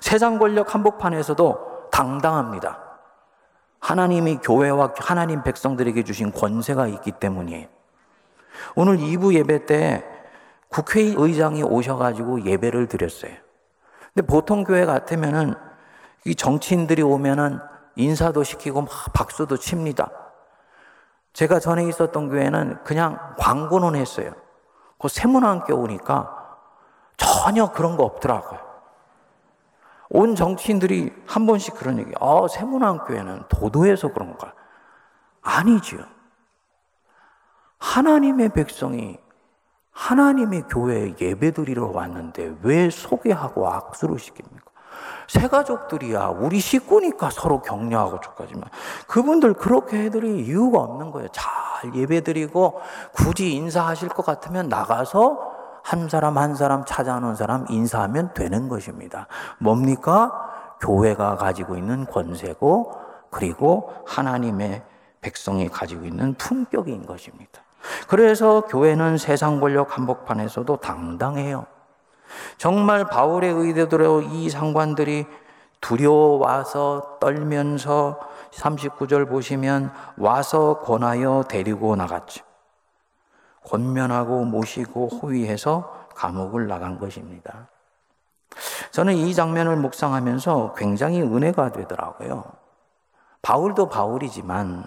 세상 0.00 0.38
권력 0.38 0.75
한복판에서도 0.75 1.74
당당합니다. 1.95 2.81
하나님이 3.79 4.39
교회와 4.39 4.95
하나님 4.99 5.45
백성들에게 5.45 6.03
주신 6.03 6.33
권세가 6.33 6.89
있기 6.89 7.13
때문이에요. 7.13 7.69
오늘 8.75 8.97
2부 8.97 9.35
예배 9.35 9.67
때 9.67 10.05
국회의장이 10.71 11.63
오셔가지고 11.63 12.47
예배를 12.47 12.89
드렸어요. 12.89 13.33
근데 14.13 14.27
보통 14.27 14.65
교회 14.65 14.85
같으면은 14.85 15.55
이 16.25 16.35
정치인들이 16.35 17.03
오면은 17.03 17.61
인사도 17.95 18.43
시키고 18.43 18.83
막 18.83 18.91
박수도 19.13 19.57
칩니다. 19.57 20.11
제가 21.33 21.61
전에 21.61 21.87
있었던 21.87 22.29
교회는 22.29 22.83
그냥 22.83 23.35
광고는 23.39 23.95
했어요. 23.95 24.33
그 24.99 25.07
세문안교 25.09 25.77
오니까 25.77 26.59
전혀 27.17 27.71
그런 27.71 27.97
거 27.97 28.03
없더라고요. 28.03 28.74
온 30.16 30.37
정치인들이 30.37 31.12
한 31.26 31.44
번씩 31.44 31.75
그런 31.75 31.99
얘기, 31.99 32.12
아, 32.21 32.47
세문안 32.49 32.99
교회는 32.99 33.43
도도해서 33.49 34.12
그런가? 34.12 34.52
아니지요. 35.43 36.04
하나님의 37.78 38.50
백성이 38.50 39.19
하나님의 39.91 40.69
교회에 40.69 41.17
예배드리러 41.21 41.91
왔는데 41.93 42.58
왜 42.62 42.91
소개하고 42.91 43.69
악수를 43.69 44.19
시킵니까? 44.19 44.62
새 45.26 45.49
가족들이야. 45.49 46.28
우리 46.28 46.60
식구니까 46.60 47.30
서로 47.30 47.60
격려하고 47.60 48.21
좋까지만 48.21 48.71
그분들 49.08 49.54
그렇게 49.54 50.04
해드릴 50.04 50.47
이유가 50.47 50.78
없는 50.78 51.10
거예요. 51.10 51.26
잘 51.32 51.93
예배드리고 51.93 52.80
굳이 53.12 53.52
인사하실 53.54 54.10
것 54.10 54.25
같으면 54.25 54.69
나가서 54.69 55.53
한 55.84 56.08
사람 56.08 56.38
한 56.38 56.54
사람 56.54 56.84
찾아오는 56.86 57.34
사람 57.34 57.66
인사하면 57.68 58.32
되는 58.32 58.68
것입니다. 58.68 59.26
뭡니까? 59.58 60.32
교회가 60.80 61.36
가지고 61.36 61.76
있는 61.76 62.06
권세고 62.06 62.92
그리고 63.30 63.92
하나님의 64.06 64.82
백성이 65.20 65.68
가지고 65.68 66.06
있는 66.06 66.34
품격인 66.34 67.04
것입니다. 67.04 67.62
그래서 68.08 68.62
교회는 68.62 69.18
세상 69.18 69.60
권력 69.60 69.97
한복판에서도 69.97 70.76
당당해요. 70.78 71.66
정말 72.56 73.04
바울의 73.04 73.52
의대대로 73.52 74.23
이 74.23 74.49
상관들이 74.49 75.26
두려워와서 75.82 77.18
떨면서 77.20 78.18
39절 78.52 79.28
보시면 79.28 79.92
와서 80.16 80.80
권하여 80.80 81.44
데리고 81.47 81.94
나갔죠. 81.94 82.44
권면하고 83.65 84.45
모시고 84.45 85.09
호위해서 85.09 86.09
감옥을 86.15 86.67
나간 86.67 86.99
것입니다. 86.99 87.69
저는 88.93 89.15
이 89.15 89.35
장면을 89.35 89.77
묵상하면서 89.77 90.75
굉장히 90.77 91.21
은혜가 91.21 91.73
되더라고요. 91.73 92.45
바울도 93.43 93.89
바울이지만 93.89 94.87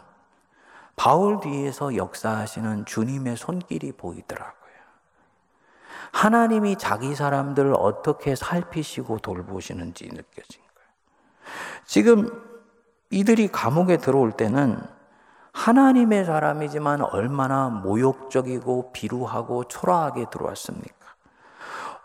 바울 0.96 1.40
뒤에서 1.40 1.96
역사하시는 1.96 2.86
주님의 2.86 3.38
손길이 3.38 3.92
보이더라고요. 3.92 4.58
하나님이 6.12 6.78
자기 6.78 7.14
사람들을 7.14 7.74
어떻게 7.78 8.36
살피시고 8.36 9.20
돌보시는지 9.20 10.06
느껴진 10.06 10.62
거예요. 10.62 10.90
지금 11.86 12.44
이들이 13.12 13.50
감옥에 13.50 13.98
들어올 13.98 14.32
때는 14.32 14.82
하나님의 15.58 16.24
사람이지만 16.24 17.02
얼마나 17.02 17.70
모욕적이고 17.70 18.92
비루하고 18.94 19.64
초라하게 19.64 20.28
들어왔습니까? 20.30 20.96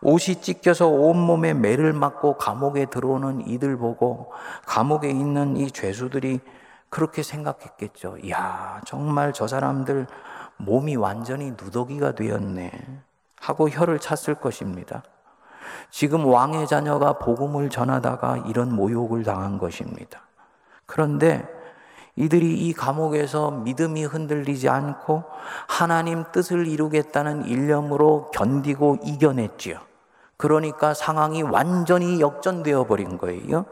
옷이 0.00 0.40
찢겨서 0.40 0.88
온몸에 0.88 1.52
매를 1.52 1.92
맞고 1.92 2.38
감옥에 2.38 2.86
들어오는 2.86 3.46
이들 3.46 3.76
보고 3.76 4.32
감옥에 4.66 5.10
있는 5.10 5.58
이 5.58 5.70
죄수들이 5.70 6.40
그렇게 6.88 7.22
생각했겠죠. 7.22 8.16
야, 8.30 8.80
정말 8.86 9.34
저 9.34 9.46
사람들 9.46 10.06
몸이 10.56 10.96
완전히 10.96 11.50
누더기가 11.50 12.14
되었네. 12.14 12.72
하고 13.38 13.68
혀를 13.68 13.98
찼을 13.98 14.36
것입니다. 14.36 15.02
지금 15.90 16.24
왕의 16.24 16.66
자녀가 16.66 17.18
복음을 17.18 17.68
전하다가 17.68 18.44
이런 18.48 18.74
모욕을 18.74 19.24
당한 19.24 19.58
것입니다. 19.58 20.22
그런데 20.86 21.61
이들이 22.16 22.54
이 22.54 22.72
감옥에서 22.74 23.50
믿음이 23.50 24.04
흔들리지 24.04 24.68
않고 24.68 25.24
하나님 25.66 26.24
뜻을 26.32 26.66
이루겠다는 26.66 27.46
일념으로 27.46 28.30
견디고 28.32 28.98
이겨냈지요. 29.02 29.78
그러니까 30.36 30.92
상황이 30.92 31.42
완전히 31.42 32.20
역전되어 32.20 32.84
버린 32.84 33.16
거예요. 33.16 33.64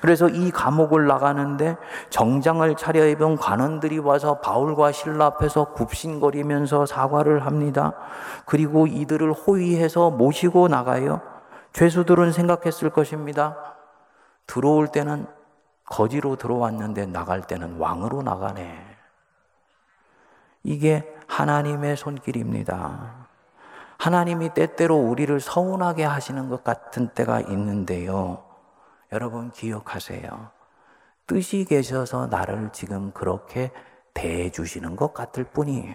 그래서 0.00 0.28
이 0.28 0.52
감옥을 0.52 1.08
나가는데 1.08 1.76
정장을 2.10 2.76
차려입은 2.76 3.36
관원들이 3.36 3.98
와서 3.98 4.38
바울과 4.38 4.92
신라 4.92 5.26
앞에서 5.26 5.72
굽신거리면서 5.72 6.86
사과를 6.86 7.44
합니다. 7.44 7.94
그리고 8.46 8.86
이들을 8.86 9.32
호위해서 9.32 10.10
모시고 10.10 10.68
나가요. 10.68 11.20
죄수들은 11.72 12.30
생각했을 12.30 12.90
것입니다. 12.90 13.56
들어올 14.46 14.88
때는 14.88 15.26
거지로 15.92 16.36
들어왔는데 16.36 17.04
나갈 17.04 17.42
때는 17.42 17.76
왕으로 17.76 18.22
나가네. 18.22 18.82
이게 20.62 21.14
하나님의 21.26 21.98
손길입니다. 21.98 23.28
하나님이 23.98 24.54
때때로 24.54 24.96
우리를 24.96 25.38
서운하게 25.38 26.04
하시는 26.04 26.48
것 26.48 26.64
같은 26.64 27.08
때가 27.08 27.40
있는데요. 27.42 28.42
여러분 29.12 29.50
기억하세요. 29.50 30.50
뜻이 31.26 31.66
계셔서 31.66 32.26
나를 32.26 32.70
지금 32.72 33.12
그렇게 33.12 33.70
대해 34.14 34.50
주시는 34.50 34.96
것 34.96 35.12
같을 35.12 35.44
뿐이에요. 35.44 35.94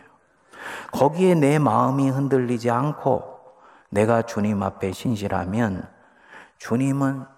거기에 0.91 1.33
내 1.33 1.57
마음이 1.57 2.07
흔들리지 2.09 2.69
않고 2.69 3.39
내가 3.89 4.21
주님 4.21 4.61
앞에 4.61 4.91
신실하면 4.91 5.89
주님은 6.59 7.36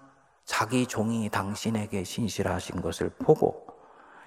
자기 0.50 0.84
종이 0.84 1.30
당신에게 1.30 2.02
신실하신 2.02 2.82
것을 2.82 3.08
보고 3.08 3.68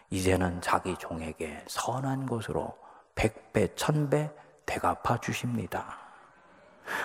이제는 0.10 0.62
자기 0.62 0.96
종에게 0.96 1.66
선한 1.68 2.28
것으로 2.28 2.78
백배, 3.14 3.76
천배 3.76 4.32
대갚아 4.66 5.18
주십니다. 5.18 5.98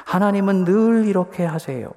하나님은 0.06 0.64
늘 0.64 1.04
이렇게 1.04 1.44
하세요. 1.44 1.90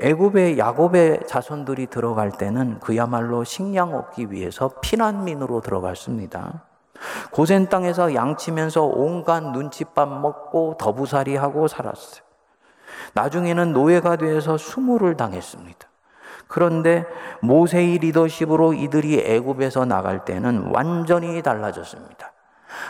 애굽의 0.00 0.58
야곱의 0.58 1.20
자손들이 1.28 1.86
들어갈 1.86 2.32
때는 2.32 2.80
그야말로 2.80 3.44
식량 3.44 3.94
얻기 3.94 4.32
위해서 4.32 4.72
피난민으로 4.80 5.60
들어갔습니다. 5.60 6.64
고센 7.30 7.68
땅에서 7.68 8.16
양치면서 8.16 8.82
온갖 8.82 9.52
눈칫밥 9.52 10.08
먹고 10.08 10.78
더부살이하고 10.80 11.68
살았어요. 11.68 12.22
나중에는 13.14 13.72
노예가 13.72 14.16
되어서 14.16 14.58
수모를 14.58 15.16
당했습니다. 15.16 15.88
그런데 16.48 17.04
모세의 17.40 17.98
리더십으로 17.98 18.72
이들이 18.72 19.20
애굽에서 19.20 19.84
나갈 19.84 20.24
때는 20.24 20.70
완전히 20.72 21.40
달라졌습니다. 21.42 22.32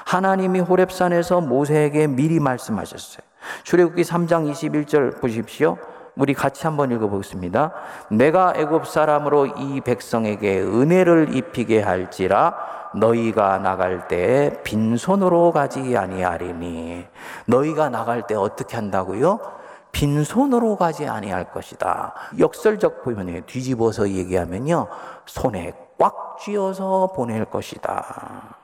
하나님이 0.07 0.61
호렙산에서 0.61 1.41
모세에게 1.41 2.07
미리 2.07 2.41
말씀하셨어요. 2.41 3.23
출애굽기 3.65 4.03
3장 4.03 4.51
21절 4.51 5.21
보십시오. 5.21 5.77
우리 6.17 6.35
같이 6.35 6.67
한번 6.67 6.91
읽어보겠습니다. 6.91 7.73
내가 8.11 8.53
애굽 8.57 8.87
사람으로 8.87 9.47
이 9.47 9.81
백성에게 9.81 10.63
은혜를 10.63 11.37
입히게 11.37 11.81
할지라 11.81 12.57
너희가 12.95 13.59
나갈 13.59 14.09
때 14.09 14.61
빈손으로 14.65 15.53
가지 15.53 15.97
아니하리니 15.97 17.07
너희가 17.47 17.89
나갈 17.89 18.27
때 18.27 18.35
어떻게 18.35 18.77
한다고요? 18.77 19.58
빈손으로 19.93 20.77
가지 20.77 21.07
아니할 21.07 21.51
것이다. 21.53 22.15
역설적 22.39 23.03
표현에 23.03 23.41
뒤집어서 23.43 24.09
얘기하면요. 24.09 24.87
손에 25.27 25.73
꽉 25.99 26.39
쥐어서 26.41 27.13
보낼 27.15 27.45
것이다. 27.45 28.57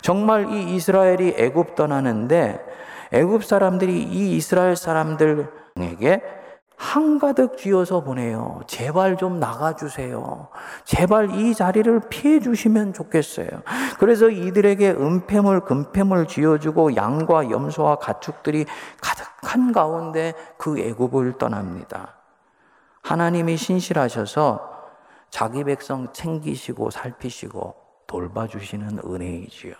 정말 0.00 0.50
이 0.52 0.74
이스라엘이 0.74 1.34
애굽 1.36 1.74
떠나는데 1.74 2.64
애굽 3.12 3.44
사람들이 3.44 4.02
이 4.02 4.36
이스라엘 4.36 4.76
사람들에게 4.76 6.22
한가득 6.76 7.56
쥐어서 7.56 8.02
보내요. 8.02 8.60
제발 8.66 9.16
좀 9.16 9.40
나가주세요. 9.40 10.48
제발 10.84 11.34
이 11.34 11.54
자리를 11.54 12.00
피해 12.10 12.38
주시면 12.38 12.92
좋겠어요. 12.92 13.48
그래서 13.98 14.28
이들에게 14.28 14.90
은폐물, 14.90 15.60
금폐물 15.60 16.28
쥐어주고 16.28 16.96
양과 16.96 17.50
염소와 17.50 17.96
가축들이 17.96 18.66
가득한 19.00 19.72
가운데 19.72 20.34
그 20.58 20.78
애굽을 20.78 21.38
떠납니다. 21.38 22.14
하나님이 23.02 23.56
신실하셔서 23.56 24.76
자기 25.30 25.64
백성 25.64 26.12
챙기시고 26.12 26.90
살피시고 26.90 27.74
돌봐주시는 28.06 29.00
은혜이지요. 29.04 29.74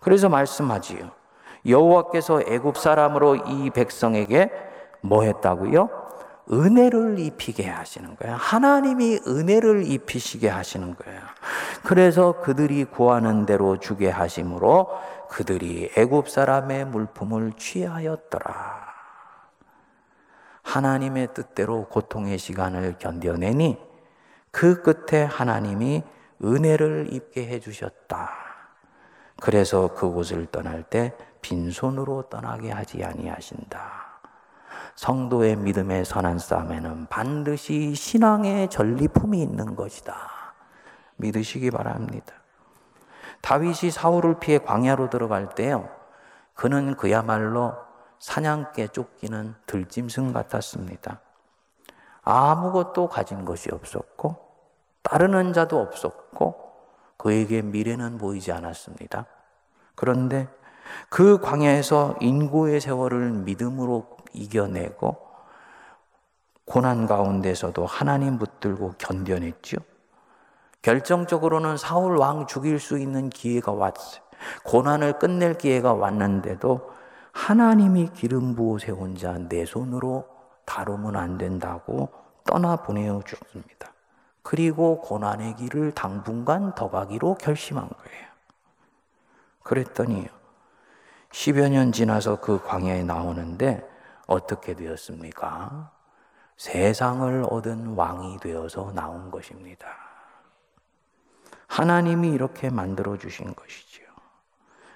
그래서 0.00 0.28
말씀하지요. 0.28 1.10
여호와께서 1.66 2.42
애굽 2.48 2.76
사람으로 2.76 3.36
이 3.36 3.70
백성에게 3.70 4.50
뭐 5.02 5.24
했다고요? 5.24 5.88
은혜를 6.50 7.18
입히게 7.18 7.68
하시는 7.68 8.16
거예요. 8.16 8.36
하나님이 8.36 9.20
은혜를 9.26 9.90
입히시게 9.90 10.48
하시는 10.48 10.94
거예요. 10.96 11.20
그래서 11.84 12.40
그들이 12.40 12.84
구하는 12.84 13.46
대로 13.46 13.78
주게 13.78 14.10
하심으로 14.10 14.88
그들이 15.28 15.90
애굽 15.96 16.28
사람의 16.28 16.86
물품을 16.86 17.52
취하였더라. 17.56 18.82
하나님의 20.62 21.34
뜻대로 21.34 21.86
고통의 21.86 22.38
시간을 22.38 22.96
견뎌내니 22.98 23.78
그 24.50 24.82
끝에 24.82 25.24
하나님이 25.24 26.02
은혜를 26.44 27.08
입게 27.12 27.46
해 27.46 27.60
주셨다. 27.60 28.30
그래서 29.40 29.88
그곳을 29.94 30.46
떠날 30.46 30.82
때 30.82 31.14
빈손으로 31.40 32.22
떠나게 32.28 32.70
하지 32.70 33.02
아니하신다. 33.02 34.11
성도의 34.96 35.56
믿음의 35.56 36.04
선한 36.04 36.38
싸움에는 36.38 37.06
반드시 37.06 37.94
신앙의 37.94 38.68
전리품이 38.68 39.40
있는 39.40 39.74
것이다. 39.74 40.14
믿으시기 41.16 41.70
바랍니다. 41.70 42.34
다윗이 43.40 43.90
사울을 43.90 44.38
피해 44.38 44.58
광야로 44.58 45.10
들어갈 45.10 45.54
때요. 45.54 45.88
그는 46.54 46.96
그야말로 46.96 47.74
사냥개 48.18 48.88
쫓기는 48.88 49.54
들짐승 49.66 50.32
같았습니다. 50.32 51.20
아무것도 52.22 53.08
가진 53.08 53.44
것이 53.44 53.68
없었고 53.72 54.36
따르는 55.02 55.52
자도 55.52 55.80
없었고 55.80 56.72
그에게 57.16 57.62
미래는 57.62 58.18
보이지 58.18 58.52
않았습니다. 58.52 59.26
그런데 59.96 60.48
그 61.08 61.40
광야에서 61.40 62.16
인고의 62.20 62.80
세월을 62.80 63.30
믿음으로 63.30 64.06
이겨내고 64.32 65.16
고난 66.64 67.06
가운데서도 67.06 67.86
하나님 67.86 68.38
붙들고 68.38 68.94
견뎌냈죠. 68.98 69.78
결정적으로는 70.82 71.76
사울 71.76 72.16
왕 72.16 72.46
죽일 72.46 72.78
수 72.78 72.98
있는 72.98 73.30
기회가 73.30 73.72
왔어요. 73.72 74.22
고난을 74.64 75.18
끝낼 75.18 75.56
기회가 75.56 75.94
왔는데도 75.94 76.90
하나님이 77.32 78.10
기름 78.14 78.54
부어 78.54 78.78
세운 78.78 79.16
자 79.16 79.38
내 79.38 79.64
손으로 79.64 80.26
다루면 80.64 81.16
안 81.16 81.38
된다고 81.38 82.10
떠나 82.44 82.76
보내어 82.76 83.22
줬습니다. 83.26 83.92
그리고 84.42 85.00
고난의 85.00 85.56
길을 85.56 85.92
당분간 85.92 86.74
더 86.74 86.90
가기로 86.90 87.36
결심한 87.36 87.88
거예요. 87.88 88.26
그랬더니 89.62 90.26
10여 91.30 91.70
년 91.70 91.92
지나서 91.92 92.40
그 92.40 92.60
광야에 92.62 93.04
나오는데 93.04 93.88
어떻게 94.26 94.74
되었습니까? 94.74 95.90
세상을 96.56 97.46
얻은 97.50 97.94
왕이 97.94 98.38
되어서 98.40 98.92
나온 98.92 99.30
것입니다. 99.30 99.88
하나님이 101.66 102.28
이렇게 102.30 102.70
만들어 102.70 103.16
주신 103.16 103.54
것이지요. 103.54 104.06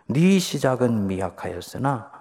네 0.09 0.39
시작은 0.39 1.07
미약하였으나 1.07 2.13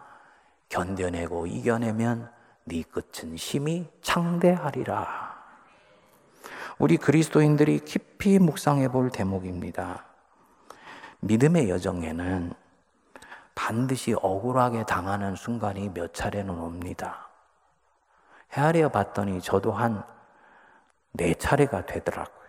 견뎌내고 0.69 1.47
이겨내면 1.47 2.31
네 2.63 2.81
끝은 2.81 3.37
심히 3.37 3.87
창대하리라. 4.01 5.35
우리 6.79 6.97
그리스도인들이 6.97 7.79
깊이 7.79 8.39
묵상해 8.39 8.89
볼 8.89 9.09
대목입니다. 9.09 10.05
믿음의 11.19 11.69
여정에는 11.69 12.53
반드시 13.55 14.13
억울하게 14.13 14.85
당하는 14.85 15.35
순간이 15.35 15.89
몇 15.89 16.13
차례는 16.13 16.59
옵니다. 16.59 17.29
헤아려 18.53 18.89
봤더니 18.89 19.41
저도 19.41 19.71
한 19.71 20.15
네 21.17 21.33
차례가 21.33 21.85
되더라고요. 21.85 22.45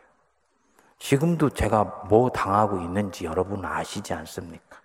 지금도 0.99 1.51
제가 1.51 2.07
뭐 2.09 2.31
당하고 2.31 2.81
있는지 2.81 3.25
여러분 3.25 3.65
아시지 3.65 4.13
않습니까? 4.13 4.81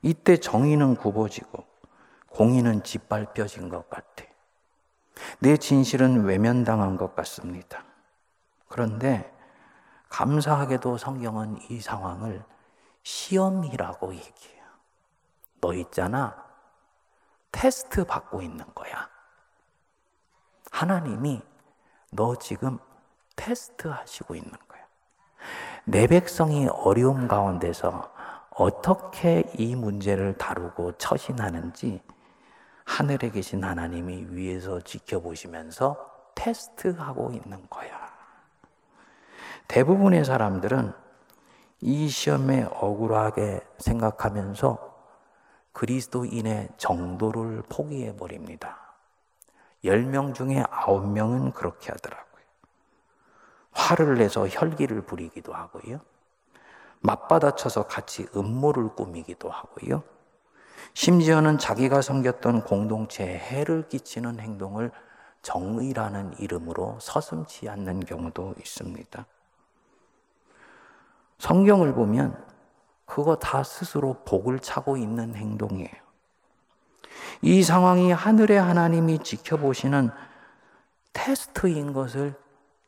이때 0.00 0.38
정의는 0.38 0.96
굽어지고 0.96 1.64
공의는 2.30 2.84
짓밟혀진 2.84 3.68
것 3.68 3.90
같아. 3.90 4.24
내 5.40 5.56
진실은 5.56 6.24
외면당한 6.24 6.96
것 6.96 7.14
같습니다. 7.16 7.84
그런데 8.68 9.30
감사하게도 10.08 10.96
성경은 10.96 11.58
이 11.68 11.80
상황을 11.80 12.42
시험이라고 13.02 14.14
얘기해요. 14.14 14.57
너 15.60 15.72
있잖아. 15.74 16.44
테스트 17.52 18.04
받고 18.04 18.42
있는 18.42 18.64
거야. 18.74 19.08
하나님이 20.70 21.42
너 22.12 22.36
지금 22.36 22.78
테스트 23.36 23.88
하시고 23.88 24.34
있는 24.34 24.50
거야. 24.50 24.80
내 25.84 26.06
백성이 26.06 26.68
어려움 26.68 27.28
가운데서 27.28 28.12
어떻게 28.50 29.44
이 29.54 29.76
문제를 29.76 30.36
다루고 30.36 30.98
처신하는지 30.98 32.02
하늘에 32.84 33.30
계신 33.30 33.62
하나님이 33.64 34.26
위에서 34.30 34.80
지켜보시면서 34.80 36.10
테스트하고 36.34 37.32
있는 37.32 37.68
거야. 37.68 38.08
대부분의 39.68 40.24
사람들은 40.24 40.92
이 41.80 42.08
시험에 42.08 42.64
억울하게 42.64 43.60
생각하면서 43.78 44.87
그리스도인의 45.78 46.70
정도를 46.76 47.62
포기해 47.68 48.16
버립니다. 48.16 48.96
10명 49.84 50.34
중에 50.34 50.64
9명은 50.64 51.54
그렇게 51.54 51.92
하더라고요. 51.92 52.42
화를 53.70 54.16
내서 54.16 54.48
혈기를 54.48 55.02
부리기도 55.02 55.54
하고요. 55.54 56.00
맞받아쳐서 56.98 57.86
같이 57.86 58.26
음모를 58.34 58.88
꾸미기도 58.96 59.50
하고요. 59.50 60.02
심지어는 60.94 61.58
자기가 61.58 62.02
섬겼던 62.02 62.64
공동체에 62.64 63.38
해를 63.38 63.88
끼치는 63.88 64.40
행동을 64.40 64.90
정의라는 65.42 66.40
이름으로 66.40 66.98
서슴지 67.00 67.68
않는 67.68 68.00
경우도 68.00 68.54
있습니다. 68.58 69.26
성경을 71.38 71.94
보면 71.94 72.57
그거 73.08 73.36
다 73.36 73.64
스스로 73.64 74.22
복을 74.24 74.60
차고 74.60 74.98
있는 74.98 75.34
행동이에요. 75.34 75.88
이 77.40 77.62
상황이 77.62 78.12
하늘의 78.12 78.60
하나님이 78.60 79.20
지켜보시는 79.20 80.10
테스트인 81.14 81.94
것을 81.94 82.34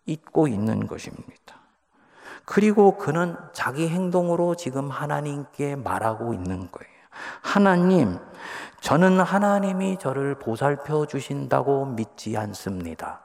잊고 0.05 0.47
있는 0.47 0.87
것입니다. 0.87 1.57
그리고 2.45 2.99
그는 2.99 3.35
자기 3.53 3.89
행동으로 3.89 4.57
지금 4.57 4.91
하나님께 4.91 5.77
말하고 5.77 6.35
있는 6.35 6.71
거예요. 6.71 6.91
하나님, 7.41 8.19
저는 8.81 9.21
하나님이 9.21 9.99
저를 9.99 10.35
보살펴 10.35 11.07
주신다고 11.07 11.87
믿지 11.87 12.37
않습니다. 12.37 13.23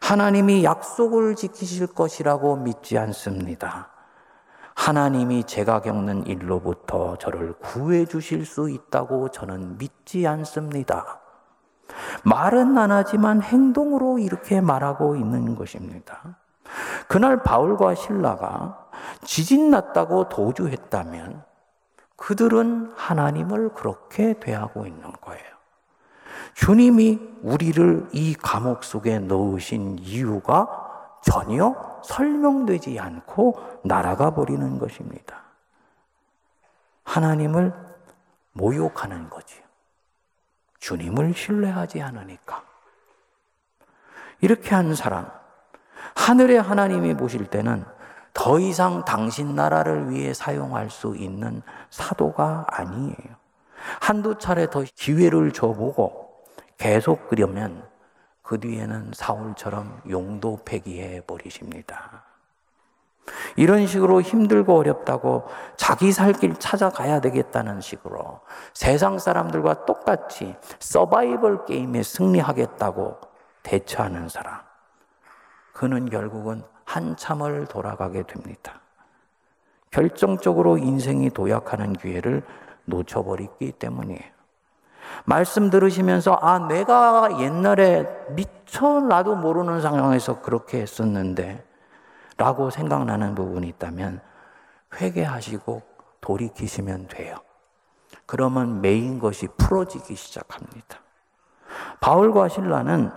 하나님이 0.00 0.64
약속을 0.64 1.36
지키실 1.36 1.88
것이라고 1.88 2.56
믿지 2.56 2.98
않습니다. 2.98 3.95
하나님이 4.76 5.44
제가 5.44 5.80
겪는 5.80 6.26
일로부터 6.26 7.16
저를 7.16 7.54
구해 7.54 8.04
주실 8.04 8.44
수 8.44 8.70
있다고 8.70 9.30
저는 9.30 9.78
믿지 9.78 10.26
않습니다. 10.26 11.20
말은 12.22 12.76
안 12.78 12.92
하지만 12.92 13.42
행동으로 13.42 14.18
이렇게 14.18 14.60
말하고 14.60 15.16
있는 15.16 15.56
것입니다. 15.56 16.38
그날 17.08 17.42
바울과 17.42 17.94
신라가 17.94 18.86
지진 19.24 19.70
났다고 19.70 20.28
도주했다면 20.28 21.42
그들은 22.16 22.92
하나님을 22.96 23.70
그렇게 23.70 24.38
대하고 24.38 24.86
있는 24.86 25.12
거예요. 25.20 25.44
주님이 26.54 27.20
우리를 27.42 28.08
이 28.12 28.34
감옥 28.34 28.84
속에 28.84 29.18
넣으신 29.20 29.98
이유가 30.00 30.85
전혀 31.26 31.74
설명되지 32.04 33.00
않고 33.00 33.80
날아가 33.82 34.30
버리는 34.30 34.78
것입니다. 34.78 35.42
하나님을 37.02 37.74
모욕하는 38.52 39.28
거지요. 39.28 39.64
주님을 40.78 41.34
신뢰하지 41.34 42.00
않으니까. 42.00 42.62
이렇게 44.40 44.72
한 44.72 44.94
사람, 44.94 45.28
하늘의 46.14 46.62
하나님이 46.62 47.16
보실 47.16 47.46
때는 47.46 47.84
더 48.32 48.60
이상 48.60 49.04
당신 49.04 49.56
나라를 49.56 50.10
위해 50.10 50.32
사용할 50.32 50.90
수 50.90 51.16
있는 51.16 51.60
사도가 51.90 52.66
아니에요. 52.68 53.36
한두 54.00 54.38
차례 54.38 54.70
더 54.70 54.84
기회를 54.94 55.52
줘보고 55.52 56.44
계속 56.78 57.28
그려면 57.28 57.82
그 58.46 58.60
뒤에는 58.60 59.10
사울처럼 59.12 60.02
용도 60.08 60.60
폐기해 60.64 61.22
버리십니다. 61.26 62.22
이런 63.56 63.88
식으로 63.88 64.20
힘들고 64.20 64.78
어렵다고 64.78 65.48
자기 65.76 66.12
살 66.12 66.32
길 66.32 66.54
찾아가야 66.54 67.20
되겠다는 67.20 67.80
식으로 67.80 68.38
세상 68.72 69.18
사람들과 69.18 69.84
똑같이 69.84 70.54
서바이벌 70.78 71.64
게임에 71.64 72.04
승리하겠다고 72.04 73.18
대처하는 73.64 74.28
사람. 74.28 74.60
그는 75.72 76.08
결국은 76.08 76.62
한참을 76.84 77.66
돌아가게 77.66 78.22
됩니다. 78.22 78.80
결정적으로 79.90 80.78
인생이 80.78 81.30
도약하는 81.30 81.94
기회를 81.94 82.44
놓쳐버렸기 82.84 83.72
때문이에요. 83.72 84.35
말씀 85.24 85.70
들으시면서, 85.70 86.38
아, 86.40 86.58
내가 86.58 87.40
옛날에 87.40 88.06
미처 88.30 89.00
나도 89.00 89.36
모르는 89.36 89.80
상황에서 89.80 90.40
그렇게 90.40 90.80
했었는데, 90.80 91.64
라고 92.36 92.70
생각나는 92.70 93.34
부분이 93.34 93.68
있다면, 93.68 94.20
회개하시고 95.00 95.82
돌이키시면 96.20 97.08
돼요. 97.08 97.36
그러면 98.26 98.80
메인 98.80 99.18
것이 99.18 99.46
풀어지기 99.56 100.14
시작합니다. 100.14 100.98
바울과 102.00 102.48
신라는 102.48 103.12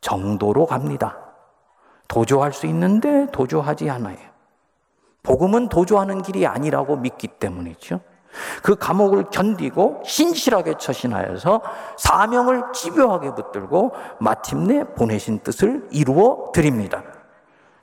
정도로 0.00 0.66
갑니다. 0.66 1.16
도주할 2.06 2.52
수 2.52 2.66
있는데 2.66 3.26
도주하지 3.32 3.90
않아요. 3.90 4.18
복음은 5.22 5.68
도주하는 5.68 6.22
길이 6.22 6.46
아니라고 6.46 6.96
믿기 6.96 7.28
때문이죠. 7.28 8.00
그 8.62 8.76
감옥을 8.76 9.26
견디고 9.30 10.02
신실하게 10.04 10.74
처신하여서 10.78 11.60
사명을 11.96 12.72
집요하게 12.72 13.34
붙들고 13.34 13.92
마침내 14.18 14.84
보내신 14.84 15.40
뜻을 15.40 15.88
이루어 15.90 16.52
드립니다. 16.52 17.02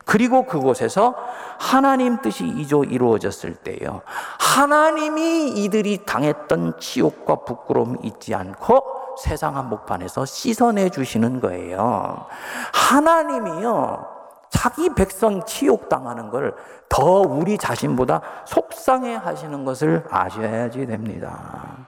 그리고 0.06 0.46
그곳에서 0.46 1.15
하나님 1.58 2.22
뜻이 2.22 2.46
이조 2.46 2.84
이루어졌을 2.84 3.56
때요. 3.56 4.02
하나님이 4.39 5.50
이들이 5.50 6.06
당했던 6.06 6.80
치욕과 6.80 7.44
부끄러움 7.44 7.98
잊지 8.04 8.36
않고 8.36 8.84
세상 9.18 9.58
한복판에서 9.58 10.26
씻어내 10.26 10.89
주시는 10.89 11.39
거예요. 11.39 12.28
하나님이요. 12.74 14.14
자기 14.56 14.89
백성 14.96 15.44
치욕당하는 15.46 16.30
걸 16.30 16.54
더 16.89 17.22
우리 17.22 17.58
자신보다 17.58 18.22
속상해 18.46 19.15
하시는 19.15 19.65
것을 19.65 20.06
아셔야지 20.10 20.86
됩니다. 20.86 21.88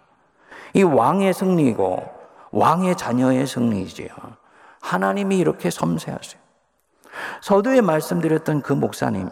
이 0.74 0.84
왕의 0.84 1.34
승리고 1.34 2.04
왕의 2.52 2.98
자녀의 2.98 3.48
승리지요. 3.48 4.10
하나님이 4.82 5.38
이렇게 5.38 5.70
섬세하세요. 5.70 6.42
서두에 7.42 7.82
말씀드렸던 7.82 8.62
그 8.62 8.74
목사님, 8.74 9.30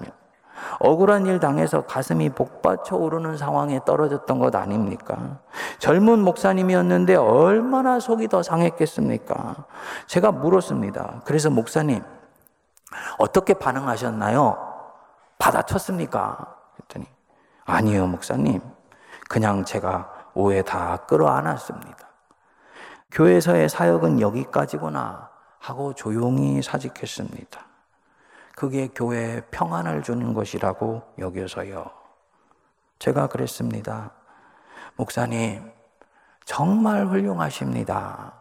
억울한 0.80 1.26
일 1.26 1.40
당해서 1.40 1.82
가슴이 1.82 2.30
복받쳐 2.30 2.96
오르는 2.96 3.38
상황에 3.38 3.82
떨어졌던 3.86 4.40
것 4.40 4.56
아닙니까? 4.56 5.40
젊은 5.80 6.20
목사님이었는데 6.20 7.16
얼마나 7.16 8.00
속이 8.00 8.30
더 8.30 8.42
상했겠습니까? 8.42 9.66
제가 10.08 10.32
물었습니다. 10.32 11.22
그래서 11.26 11.50
목사님, 11.50 12.02
어떻게 13.18 13.54
반응하셨나요? 13.54 14.58
받아쳤습니까? 15.38 16.56
그랬더니 16.76 17.08
아니요, 17.66 18.08
목사님. 18.08 18.62
그냥 19.30 19.66
제가 19.66 20.30
오해 20.34 20.62
다 20.62 20.98
끌어안았습니다. 21.08 22.08
교회에서의 23.12 23.70
사역은 23.70 24.22
여기까지구나 24.22 25.30
하고 25.60 25.94
조용히 25.94 26.62
사직했습니다. 26.62 27.66
그게 28.56 28.88
교회에 28.88 29.42
평안을 29.52 30.04
주는 30.04 30.34
것이라고 30.34 31.02
여겨서요. 31.18 31.86
제가 33.00 33.28
그랬습니다. 33.28 34.12
목사님, 34.96 35.72
정말 36.46 37.08
훌륭하십니다. 37.08 38.34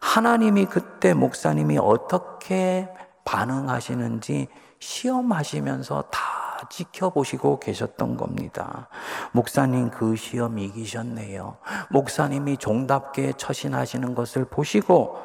하나님이 0.00 0.66
그때 0.66 1.14
목사님이 1.14 1.78
어떻게 1.78 2.92
반응하시는지 3.28 4.48
시험하시면서 4.78 6.04
다 6.10 6.66
지켜보시고 6.70 7.60
계셨던 7.60 8.16
겁니다. 8.16 8.88
목사님 9.32 9.90
그 9.90 10.16
시험 10.16 10.58
이기셨네요. 10.58 11.58
목사님이 11.90 12.56
종답게 12.56 13.34
처신하시는 13.36 14.14
것을 14.14 14.46
보시고 14.46 15.18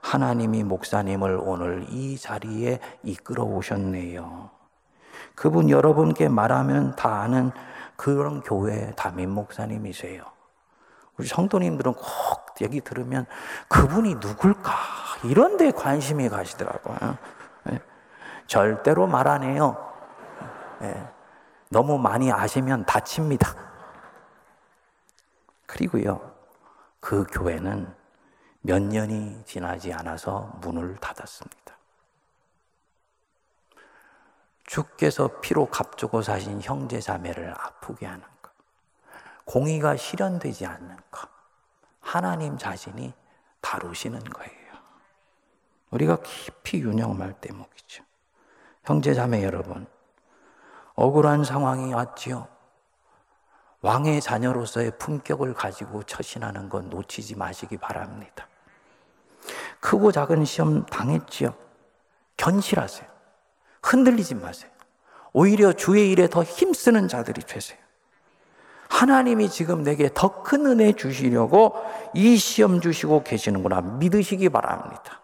하나님이 0.00 0.64
목사님을 0.64 1.38
오늘 1.42 1.84
이 1.90 2.16
자리에 2.16 2.80
이끌어 3.02 3.44
오셨네요. 3.44 4.48
그분 5.34 5.68
여러분께 5.68 6.30
말하면 6.30 6.96
다 6.96 7.20
아는 7.20 7.50
그런 7.96 8.40
교회 8.40 8.92
담임 8.96 9.30
목사님이세요. 9.30 10.24
우리 11.18 11.26
성도님들은 11.26 11.92
꼭 11.92 12.04
얘기 12.62 12.80
들으면 12.80 13.26
그분이 13.68 14.14
누굴까 14.14 14.72
이런 15.24 15.58
데 15.58 15.70
관심이 15.70 16.30
가시더라고요. 16.30 17.18
절대로 18.50 19.06
말 19.06 19.28
안 19.28 19.44
해요. 19.44 19.76
네. 20.80 21.08
너무 21.68 21.98
많이 21.98 22.32
아시면 22.32 22.84
다칩니다. 22.84 23.54
그리고요, 25.66 26.34
그 26.98 27.24
교회는 27.30 27.94
몇 28.62 28.82
년이 28.82 29.44
지나지 29.44 29.92
않아서 29.92 30.50
문을 30.62 30.96
닫았습니다. 30.96 31.76
주께서 34.64 35.40
피로 35.40 35.66
값주고 35.66 36.22
사신 36.22 36.60
형제 36.60 36.98
자매를 36.98 37.54
아프게 37.56 38.06
하는 38.06 38.24
것, 38.42 38.50
공의가 39.44 39.94
실현되지 39.96 40.66
않는 40.66 40.96
것, 41.12 41.30
하나님 42.00 42.58
자신이 42.58 43.14
다루시는 43.60 44.18
거예요. 44.24 44.74
우리가 45.90 46.16
깊이 46.24 46.80
유념할 46.80 47.32
대목이죠. 47.40 48.09
형제 48.84 49.14
자매 49.14 49.44
여러분, 49.44 49.86
억울한 50.94 51.44
상황이 51.44 51.92
왔지요. 51.92 52.48
왕의 53.82 54.20
자녀로서의 54.20 54.92
품격을 54.98 55.54
가지고 55.54 56.02
처신하는 56.02 56.68
건 56.68 56.90
놓치지 56.90 57.36
마시기 57.36 57.76
바랍니다. 57.78 58.46
크고 59.80 60.12
작은 60.12 60.44
시험 60.44 60.84
당했지요. 60.86 61.54
견실하세요. 62.36 63.08
흔들리지 63.82 64.34
마세요. 64.34 64.70
오히려 65.32 65.72
주의 65.72 66.10
일에 66.10 66.28
더 66.28 66.42
힘쓰는 66.42 67.08
자들이 67.08 67.42
되세요. 67.42 67.78
하나님이 68.90 69.48
지금 69.48 69.82
내게 69.82 70.10
더 70.12 70.42
큰 70.42 70.66
은혜 70.66 70.92
주시려고 70.92 71.74
이 72.12 72.36
시험 72.36 72.80
주시고 72.80 73.22
계시는구나 73.22 73.80
믿으시기 73.80 74.48
바랍니다. 74.48 75.20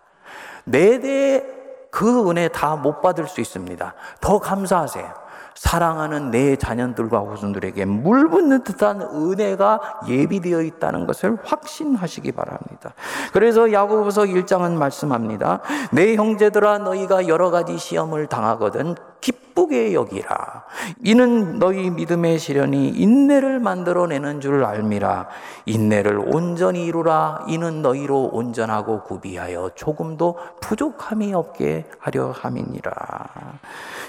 네대 0.65 1.56
그 1.97 2.29
은혜 2.29 2.49
다 2.49 2.77
못 2.77 3.01
받을 3.01 3.27
수 3.27 3.41
있습니다. 3.41 3.95
더 4.21 4.39
감사하세요. 4.39 5.15
사랑하는 5.55 6.31
내 6.31 6.57
자녀들과 6.57 7.21
후손들에게 7.21 7.87
물 7.87 8.29
붓는 8.29 8.65
듯한 8.65 9.01
은혜가 9.01 10.03
예비되어 10.07 10.61
있다는 10.61 11.07
것을 11.07 11.39
확신하시기 11.43 12.33
바랍니다. 12.33 12.93
그래서 13.33 13.73
야고보서 13.73 14.25
1장은 14.25 14.73
말씀합니다. 14.73 15.61
내 15.91 16.17
형제들아 16.17 16.79
너희가 16.79 17.29
여러 17.29 17.51
가지 17.51 17.79
시험을 17.79 18.27
당하거든 18.27 18.95
기쁘게 19.21 19.95
여기라. 19.95 20.65
이는 21.03 21.59
너희 21.59 21.91
믿음의 21.91 22.39
시련이 22.39 22.89
인내를 22.89 23.59
만들어내는 23.59 24.41
줄 24.41 24.65
알미라. 24.65 25.29
인내를 25.67 26.23
온전히 26.27 26.85
이루라. 26.87 27.47
이는 27.49 27.83
너희로 27.83 28.31
온전하고 28.33 29.03
구비하여 29.03 29.71
조금도 29.75 30.39
부족함이 30.61 31.35
없게 31.35 31.87
하려 31.99 32.31
함이니라. 32.31 32.93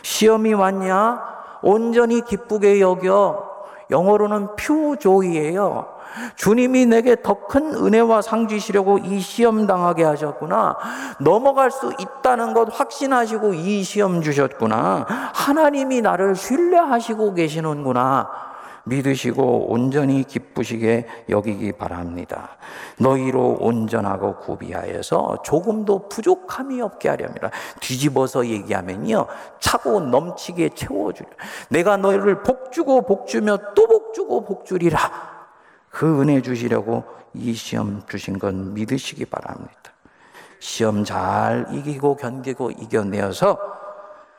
시험이 0.02 0.54
왔냐? 0.54 1.38
온전히 1.62 2.22
기쁘게 2.22 2.82
여겨. 2.82 3.48
영어로는 3.89 4.56
퓨조이예요. 4.58 5.96
주님이 6.36 6.86
내게 6.86 7.15
더 7.22 7.48
큰 7.48 7.74
은혜와 7.74 8.22
상 8.22 8.48
주시려고 8.48 8.98
이 8.98 9.20
시험 9.20 9.67
당하게 9.67 10.04
하셨구나. 10.04 10.76
넘어갈 11.20 11.72
수 11.72 11.93
있다는 11.98 12.54
것 12.54 12.67
확신하시고 12.72 13.54
이 13.54 13.84
시험 13.84 14.22
주셨구나. 14.22 15.06
하나님이 15.34 16.02
나를 16.02 16.36
신뢰하시고 16.36 17.34
계시는구나. 17.36 18.30
믿으시고 18.84 19.70
온전히 19.70 20.24
기쁘시게 20.24 21.08
여기기 21.30 21.74
바랍니다. 21.74 22.52
너희로 23.00 23.58
온전하고 23.60 24.38
구비하여서 24.38 25.41
조금도 25.43 26.08
부족함이 26.10 26.82
없게 26.82 27.10
하렵니다. 27.10 27.52
뒤집어서 27.82 28.46
얘기하면요. 28.46 29.28
차고 29.60 30.00
넘치게 30.02 30.70
채워주려. 30.70 31.30
내가 31.70 31.98
너희를 31.98 32.43
복주고 32.43 33.06
복주며 33.06 33.58
또 33.76 33.88
복주고 33.88 34.46
복주리라. 34.46 35.37
그 35.97 36.21
은혜 36.21 36.43
주시려고 36.43 37.05
이 37.33 37.55
시험 37.55 38.05
주신 38.05 38.38
건 38.38 38.75
믿으시기 38.75 39.25
바랍니다. 39.25 39.73
시험 40.60 41.03
잘 41.03 41.65
이기고 41.71 42.17
견디고 42.17 42.69
이겨내어서 42.69 43.57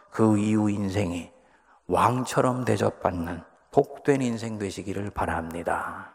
그 0.09 0.39
이후 0.39 0.71
인생이 0.71 1.33
왕처럼 1.89 2.65
대접받는 2.65 3.43
복된 3.73 4.23
인생 4.23 4.57
되시기를 4.57 5.11
바랍니다. 5.11 6.15